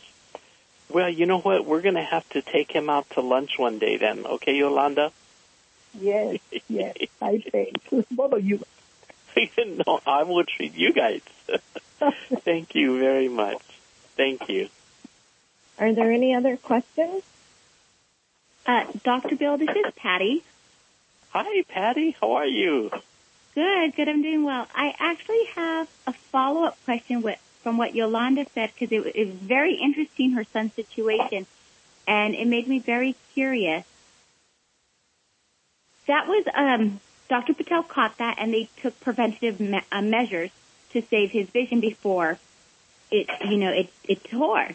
Well, 0.89 1.07
you 1.09 1.27
know 1.27 1.37
what? 1.39 1.63
We're 1.63 1.81
going 1.81 1.93
to 1.93 2.01
have 2.03 2.27
to 2.29 2.41
take 2.41 2.71
him 2.71 2.89
out 2.89 3.07
to 3.11 3.21
lunch 3.21 3.59
one 3.59 3.77
day 3.77 3.97
then. 3.97 4.25
Okay, 4.25 4.55
Yolanda? 4.55 5.11
Yes, 5.99 6.39
yes, 6.67 6.97
I 7.21 7.37
think. 7.37 7.75
What 8.15 8.33
of 8.37 8.43
you. 8.43 8.65
no, 9.85 9.99
I 10.07 10.23
will 10.23 10.43
treat 10.43 10.73
you 10.73 10.91
guys. 10.91 11.21
Thank 12.45 12.73
you 12.73 12.97
very 12.97 13.27
much. 13.29 13.61
Thank 14.15 14.49
you. 14.49 14.69
Are 15.79 15.93
there 15.93 16.11
any 16.11 16.33
other 16.33 16.57
questions? 16.57 17.23
Uh, 18.65 18.85
Dr. 19.03 19.35
Bill, 19.35 19.57
this 19.57 19.69
is 19.69 19.93
Patty. 19.95 20.43
Hi, 21.29 21.63
Patty. 21.69 22.15
How 22.19 22.33
are 22.33 22.45
you? 22.47 22.91
Good, 23.53 23.95
good. 23.95 24.09
I'm 24.09 24.21
doing 24.21 24.43
well. 24.43 24.67
I 24.75 24.93
actually 24.99 25.45
have 25.55 25.87
a 26.05 26.13
follow-up 26.13 26.77
question 26.85 27.21
with, 27.21 27.39
from 27.63 27.77
what 27.77 27.95
Yolanda 27.95 28.45
said 28.53 28.71
because 28.73 28.91
it, 28.91 29.15
it 29.15 29.27
was 29.27 29.35
very 29.35 29.75
interesting, 29.75 30.31
her 30.31 30.43
son's 30.43 30.73
situation, 30.73 31.45
and 32.07 32.35
it 32.35 32.47
made 32.47 32.67
me 32.67 32.79
very 32.79 33.15
curious. 33.33 33.85
That 36.07 36.27
was, 36.27 36.45
um, 36.53 36.99
Dr. 37.29 37.53
Patel 37.53 37.83
caught 37.83 38.17
that 38.17 38.37
and 38.39 38.53
they 38.53 38.69
took 38.81 38.99
preventative 38.99 39.59
me- 39.59 39.81
uh, 39.91 40.01
measures 40.01 40.51
to 40.91 41.01
save 41.01 41.31
his 41.31 41.49
vision 41.49 41.79
before 41.79 42.39
it, 43.11 43.29
you 43.49 43.57
know, 43.57 43.71
it, 43.71 43.91
it 44.03 44.23
tore. 44.23 44.69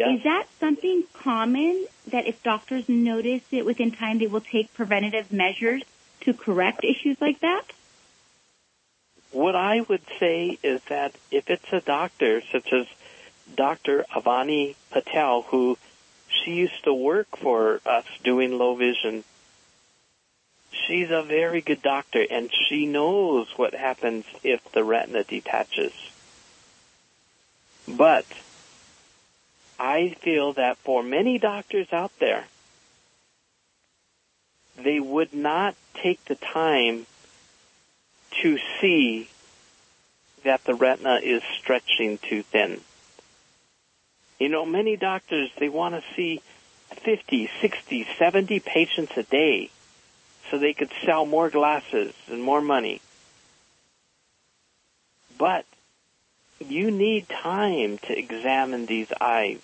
Yes. 0.00 0.16
Is 0.16 0.24
that 0.24 0.46
something 0.58 1.04
common 1.12 1.84
that 2.06 2.26
if 2.26 2.42
doctors 2.42 2.88
notice 2.88 3.42
it 3.50 3.66
within 3.66 3.90
time, 3.90 4.18
they 4.18 4.28
will 4.28 4.40
take 4.40 4.72
preventative 4.72 5.30
measures 5.30 5.82
to 6.22 6.32
correct 6.32 6.84
issues 6.84 7.20
like 7.20 7.40
that? 7.40 7.64
What 9.30 9.54
I 9.54 9.82
would 9.82 10.00
say 10.18 10.58
is 10.62 10.80
that 10.88 11.12
if 11.30 11.50
it's 11.50 11.70
a 11.70 11.82
doctor 11.82 12.40
such 12.50 12.72
as 12.72 12.86
Dr. 13.54 14.06
Avani 14.10 14.74
Patel, 14.90 15.42
who 15.42 15.76
she 16.30 16.52
used 16.52 16.82
to 16.84 16.94
work 16.94 17.36
for 17.36 17.82
us 17.84 18.06
doing 18.24 18.56
low 18.56 18.76
vision, 18.76 19.22
she's 20.72 21.10
a 21.10 21.22
very 21.22 21.60
good 21.60 21.82
doctor 21.82 22.24
and 22.30 22.50
she 22.50 22.86
knows 22.86 23.48
what 23.56 23.74
happens 23.74 24.24
if 24.42 24.64
the 24.72 24.82
retina 24.82 25.24
detaches. 25.24 25.92
But 27.86 28.24
I 29.80 30.14
feel 30.20 30.52
that 30.52 30.76
for 30.76 31.02
many 31.02 31.38
doctors 31.38 31.90
out 31.90 32.12
there, 32.18 32.44
they 34.76 35.00
would 35.00 35.32
not 35.32 35.74
take 35.94 36.22
the 36.26 36.34
time 36.34 37.06
to 38.42 38.58
see 38.78 39.30
that 40.44 40.62
the 40.64 40.74
retina 40.74 41.20
is 41.22 41.42
stretching 41.58 42.18
too 42.18 42.42
thin. 42.42 42.82
You 44.38 44.50
know, 44.50 44.66
many 44.66 44.96
doctors, 44.96 45.50
they 45.58 45.70
want 45.70 45.94
to 45.94 46.02
see 46.14 46.42
50, 46.90 47.48
60, 47.62 48.06
70 48.18 48.60
patients 48.60 49.16
a 49.16 49.22
day 49.22 49.70
so 50.50 50.58
they 50.58 50.74
could 50.74 50.90
sell 51.06 51.24
more 51.24 51.48
glasses 51.48 52.12
and 52.30 52.42
more 52.42 52.60
money. 52.60 53.00
But 55.38 55.64
you 56.60 56.90
need 56.90 57.28
time 57.28 57.98
to 57.98 58.18
examine 58.18 58.86
these 58.86 59.12
eyes. 59.20 59.60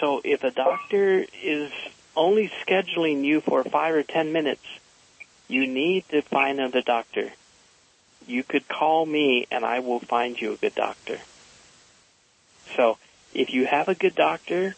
So 0.00 0.20
if 0.24 0.42
a 0.42 0.50
doctor 0.50 1.24
is 1.42 1.70
only 2.16 2.50
scheduling 2.66 3.24
you 3.24 3.40
for 3.40 3.62
five 3.64 3.94
or 3.94 4.02
ten 4.02 4.32
minutes, 4.32 4.64
you 5.48 5.66
need 5.66 6.08
to 6.08 6.22
find 6.22 6.58
another 6.58 6.80
doctor. 6.80 7.32
You 8.26 8.42
could 8.42 8.66
call 8.66 9.04
me 9.04 9.46
and 9.50 9.64
I 9.64 9.80
will 9.80 10.00
find 10.00 10.40
you 10.40 10.54
a 10.54 10.56
good 10.56 10.74
doctor. 10.74 11.18
So 12.74 12.98
if 13.34 13.52
you 13.52 13.66
have 13.66 13.88
a 13.88 13.94
good 13.94 14.14
doctor, 14.14 14.74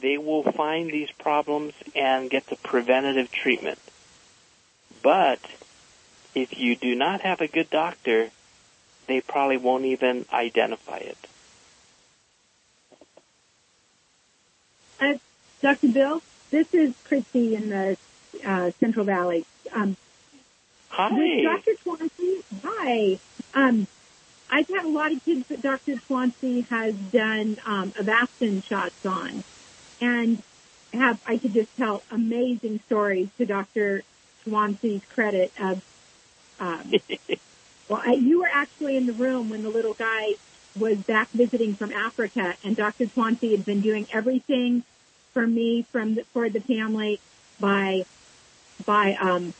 they 0.00 0.18
will 0.18 0.42
find 0.42 0.90
these 0.90 1.10
problems 1.12 1.74
and 1.94 2.28
get 2.28 2.46
the 2.46 2.56
preventative 2.56 3.30
treatment. 3.30 3.78
But 5.02 5.40
if 6.34 6.58
you 6.58 6.74
do 6.74 6.94
not 6.94 7.20
have 7.20 7.40
a 7.40 7.46
good 7.46 7.70
doctor, 7.70 8.30
they 9.06 9.20
probably 9.20 9.56
won't 9.56 9.84
even 9.84 10.24
identify 10.32 10.98
it. 10.98 11.18
Dr. 15.64 15.88
Bill, 15.88 16.22
this 16.50 16.74
is 16.74 16.94
Christy 17.04 17.54
in 17.54 17.70
the 17.70 17.96
uh, 18.44 18.70
Central 18.80 19.06
Valley. 19.06 19.46
Um, 19.72 19.96
Hi. 20.90 21.42
Dr. 21.42 21.72
Tawansy, 21.82 22.42
hi. 22.62 23.18
Um, 23.54 23.86
I've 24.50 24.68
had 24.68 24.84
a 24.84 24.88
lot 24.88 25.12
of 25.12 25.24
kids 25.24 25.48
that 25.48 25.62
Dr. 25.62 25.94
Tawansy 25.94 26.68
has 26.68 26.94
done 26.94 27.56
um, 27.64 27.92
Avastin 27.92 28.62
shots 28.62 29.06
on, 29.06 29.42
and 30.02 30.42
have 30.92 31.18
I 31.26 31.38
could 31.38 31.54
just 31.54 31.74
tell 31.78 32.02
amazing 32.10 32.80
stories 32.84 33.30
to 33.38 33.46
Dr. 33.46 34.02
Tawansy's 34.44 35.02
credit 35.14 35.50
of. 35.58 35.82
Um, 36.60 36.92
well, 37.88 38.02
I, 38.04 38.12
you 38.14 38.40
were 38.40 38.50
actually 38.50 38.96
in 38.96 39.06
the 39.06 39.12
room 39.12 39.50
when 39.50 39.62
the 39.62 39.68
little 39.68 39.94
guy 39.94 40.34
was 40.78 40.98
back 40.98 41.30
visiting 41.30 41.74
from 41.74 41.92
Africa, 41.92 42.56
and 42.64 42.76
Dr. 42.76 43.06
Tawansy 43.06 43.52
had 43.52 43.64
been 43.64 43.80
doing 43.80 44.06
everything 44.12 44.82
for 45.32 45.46
me 45.46 45.82
from 45.92 46.14
the, 46.16 46.24
for 46.32 46.48
the 46.48 46.60
family 46.60 47.20
by 47.60 48.04
by 48.84 49.14
um, 49.14 49.54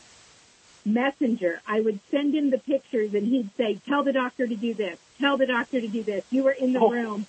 messenger. 0.85 1.61
I 1.67 1.81
would 1.81 1.99
send 2.11 2.35
him 2.35 2.49
the 2.49 2.57
pictures, 2.57 3.13
and 3.13 3.27
he'd 3.27 3.49
say, 3.57 3.79
"Tell 3.87 4.03
the 4.03 4.13
doctor 4.13 4.45
to 4.47 4.55
do 4.55 4.73
this. 4.73 4.97
Tell 5.19 5.37
the 5.37 5.45
doctor 5.45 5.79
to 5.79 5.87
do 5.87 6.03
this." 6.03 6.23
You 6.31 6.43
were 6.43 6.51
in 6.51 6.73
the 6.73 6.79
Oh. 6.81 6.89
room 6.91 7.27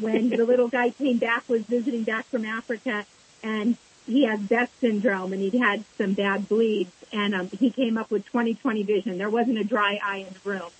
when 0.00 0.28
the 0.28 0.44
little 0.44 0.68
guy 0.68 0.90
came 0.90 1.18
back, 1.18 1.48
was 1.48 1.62
visiting 1.62 2.02
back 2.02 2.26
from 2.26 2.44
Africa, 2.44 3.06
and 3.42 3.76
he 4.06 4.24
had 4.24 4.48
Best 4.48 4.72
syndrome, 4.80 5.32
and 5.32 5.40
he'd 5.40 5.54
had 5.54 5.84
some 5.98 6.12
bad 6.12 6.48
bleeds, 6.48 6.92
and 7.12 7.34
um, 7.34 7.48
he 7.48 7.70
came 7.70 7.96
up 7.96 8.10
with 8.10 8.24
20/20 8.30 8.84
vision. 8.86 9.18
There 9.18 9.30
wasn't 9.30 9.58
a 9.58 9.64
dry 9.64 9.98
eye 10.02 10.18
in 10.28 10.34
the 10.34 10.50
room. 10.50 10.70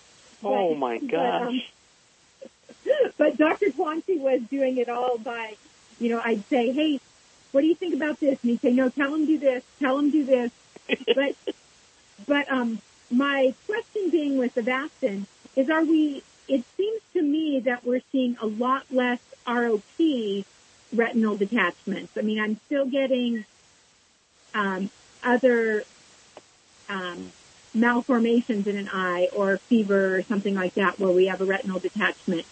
oh 0.42 0.70
But- 0.70 0.78
my 0.78 0.98
but, 0.98 1.14
um, 1.14 1.42
gosh. 1.46 1.70
but 3.18 3.36
Dr. 3.38 3.66
Tawansy 3.70 4.18
was 4.20 4.42
doing 4.42 4.76
it 4.76 4.88
all 4.88 5.16
by, 5.18 5.56
you 5.98 6.10
know, 6.10 6.20
I'd 6.22 6.44
say, 6.48 6.70
hey, 6.72 7.00
what 7.52 7.62
do 7.62 7.66
you 7.66 7.74
think 7.74 7.94
about 7.94 8.20
this? 8.20 8.38
And 8.42 8.50
he'd 8.50 8.60
say, 8.60 8.72
no, 8.72 8.88
tell 8.90 9.14
him 9.14 9.24
do 9.26 9.38
this, 9.38 9.64
tell 9.80 9.98
him 9.98 10.10
do 10.10 10.24
this. 10.24 10.50
But, 11.14 11.34
but, 12.26 12.52
um, 12.52 12.78
my 13.10 13.54
question 13.66 14.10
being 14.10 14.36
with 14.36 14.54
Avastin 14.56 15.24
is 15.56 15.70
are 15.70 15.82
we, 15.84 16.22
it 16.46 16.62
seems 16.76 17.00
to 17.14 17.22
me 17.22 17.60
that 17.60 17.86
we're 17.86 18.02
seeing 18.12 18.36
a 18.42 18.46
lot 18.46 18.84
less 18.90 19.20
ROP 19.46 20.44
retinal 20.94 21.36
detachments. 21.36 22.16
I 22.16 22.22
mean, 22.22 22.40
I'm 22.40 22.56
still 22.66 22.86
getting, 22.86 23.44
um, 24.54 24.90
other, 25.22 25.84
um, 26.88 27.32
malformations 27.74 28.66
in 28.66 28.76
an 28.76 28.88
eye 28.92 29.28
or 29.34 29.56
fever 29.58 30.16
or 30.16 30.22
something 30.22 30.54
like 30.54 30.74
that 30.74 30.98
where 30.98 31.10
we 31.10 31.26
have 31.26 31.40
a 31.40 31.44
retinal 31.44 31.80
detachment. 31.80 32.46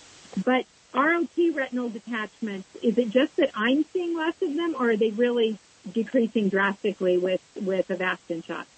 But 0.45 0.67
ROP 0.93 1.55
retinal 1.55 1.89
detachments, 1.89 2.69
is 2.83 2.99
it 2.99 3.11
just 3.11 3.37
that 3.37 3.51
I'm 3.55 3.85
seeing 3.93 4.17
less 4.17 4.41
of 4.43 4.55
them 4.55 4.75
or 4.79 4.91
are 4.91 4.97
they 4.97 5.11
really 5.11 5.59
decreasing 5.91 6.49
drastically 6.49 7.19
with, 7.19 7.41
with 7.61 7.89
Avastin 7.89 8.45
shots? 8.45 8.69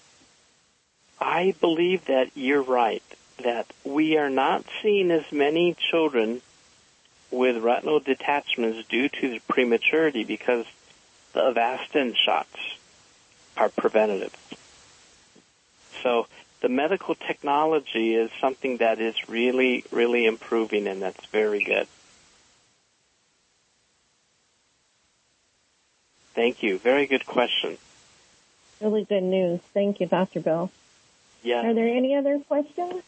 I 1.19 1.55
believe 1.59 2.05
that 2.05 2.29
you're 2.35 2.61
right, 2.61 3.03
that 3.43 3.67
we 3.83 4.17
are 4.17 4.29
not 4.29 4.65
seeing 4.81 5.11
as 5.11 5.31
many 5.31 5.75
children 5.91 6.41
with 7.35 7.61
retinal 7.63 7.99
detachments 7.99 8.87
due 8.87 9.09
to 9.09 9.29
the 9.29 9.39
prematurity 9.47 10.23
because 10.23 10.65
the 11.33 11.41
Avastin 11.41 12.15
shots 12.15 12.57
are 13.57 13.69
preventative. 13.69 14.33
So 16.01 16.27
the 16.61 16.69
medical 16.69 17.15
technology 17.15 18.15
is 18.15 18.31
something 18.39 18.77
that 18.77 18.99
is 18.99 19.15
really, 19.27 19.83
really 19.91 20.25
improving 20.25 20.87
and 20.87 21.01
that's 21.01 21.25
very 21.27 21.63
good. 21.63 21.87
Thank 26.33 26.63
you. 26.63 26.77
Very 26.77 27.07
good 27.07 27.25
question. 27.25 27.77
Really 28.81 29.05
good 29.05 29.23
news. 29.23 29.61
Thank 29.73 30.01
you, 30.01 30.05
Dr. 30.05 30.41
Bill. 30.41 30.69
Yeah. 31.43 31.69
Are 31.69 31.73
there 31.73 31.87
any 31.87 32.15
other 32.15 32.39
questions? 32.39 33.03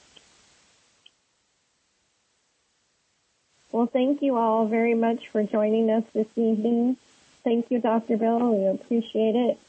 Well, 3.77 3.85
thank 3.85 4.23
you 4.23 4.35
all 4.35 4.65
very 4.65 4.95
much 4.95 5.27
for 5.27 5.43
joining 5.43 5.91
us 5.91 6.03
this 6.11 6.25
evening. 6.35 6.97
Thank 7.43 7.69
you, 7.69 7.79
Dr. 7.79 8.17
Bill. 8.17 8.55
We 8.55 8.65
appreciate 8.65 9.35
it. 9.35 9.59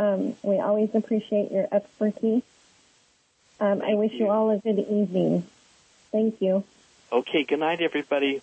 Um, 0.00 0.34
we 0.42 0.58
always 0.58 0.92
appreciate 0.96 1.52
your 1.52 1.68
expertise. 1.70 2.42
Um, 3.60 3.80
I 3.80 3.94
wish 3.94 4.14
you 4.14 4.28
all 4.30 4.50
a 4.50 4.58
good 4.58 4.80
evening. 4.80 5.46
Thank 6.10 6.42
you. 6.42 6.64
Okay, 7.12 7.44
good 7.44 7.60
night 7.60 7.80
everybody. 7.80 8.42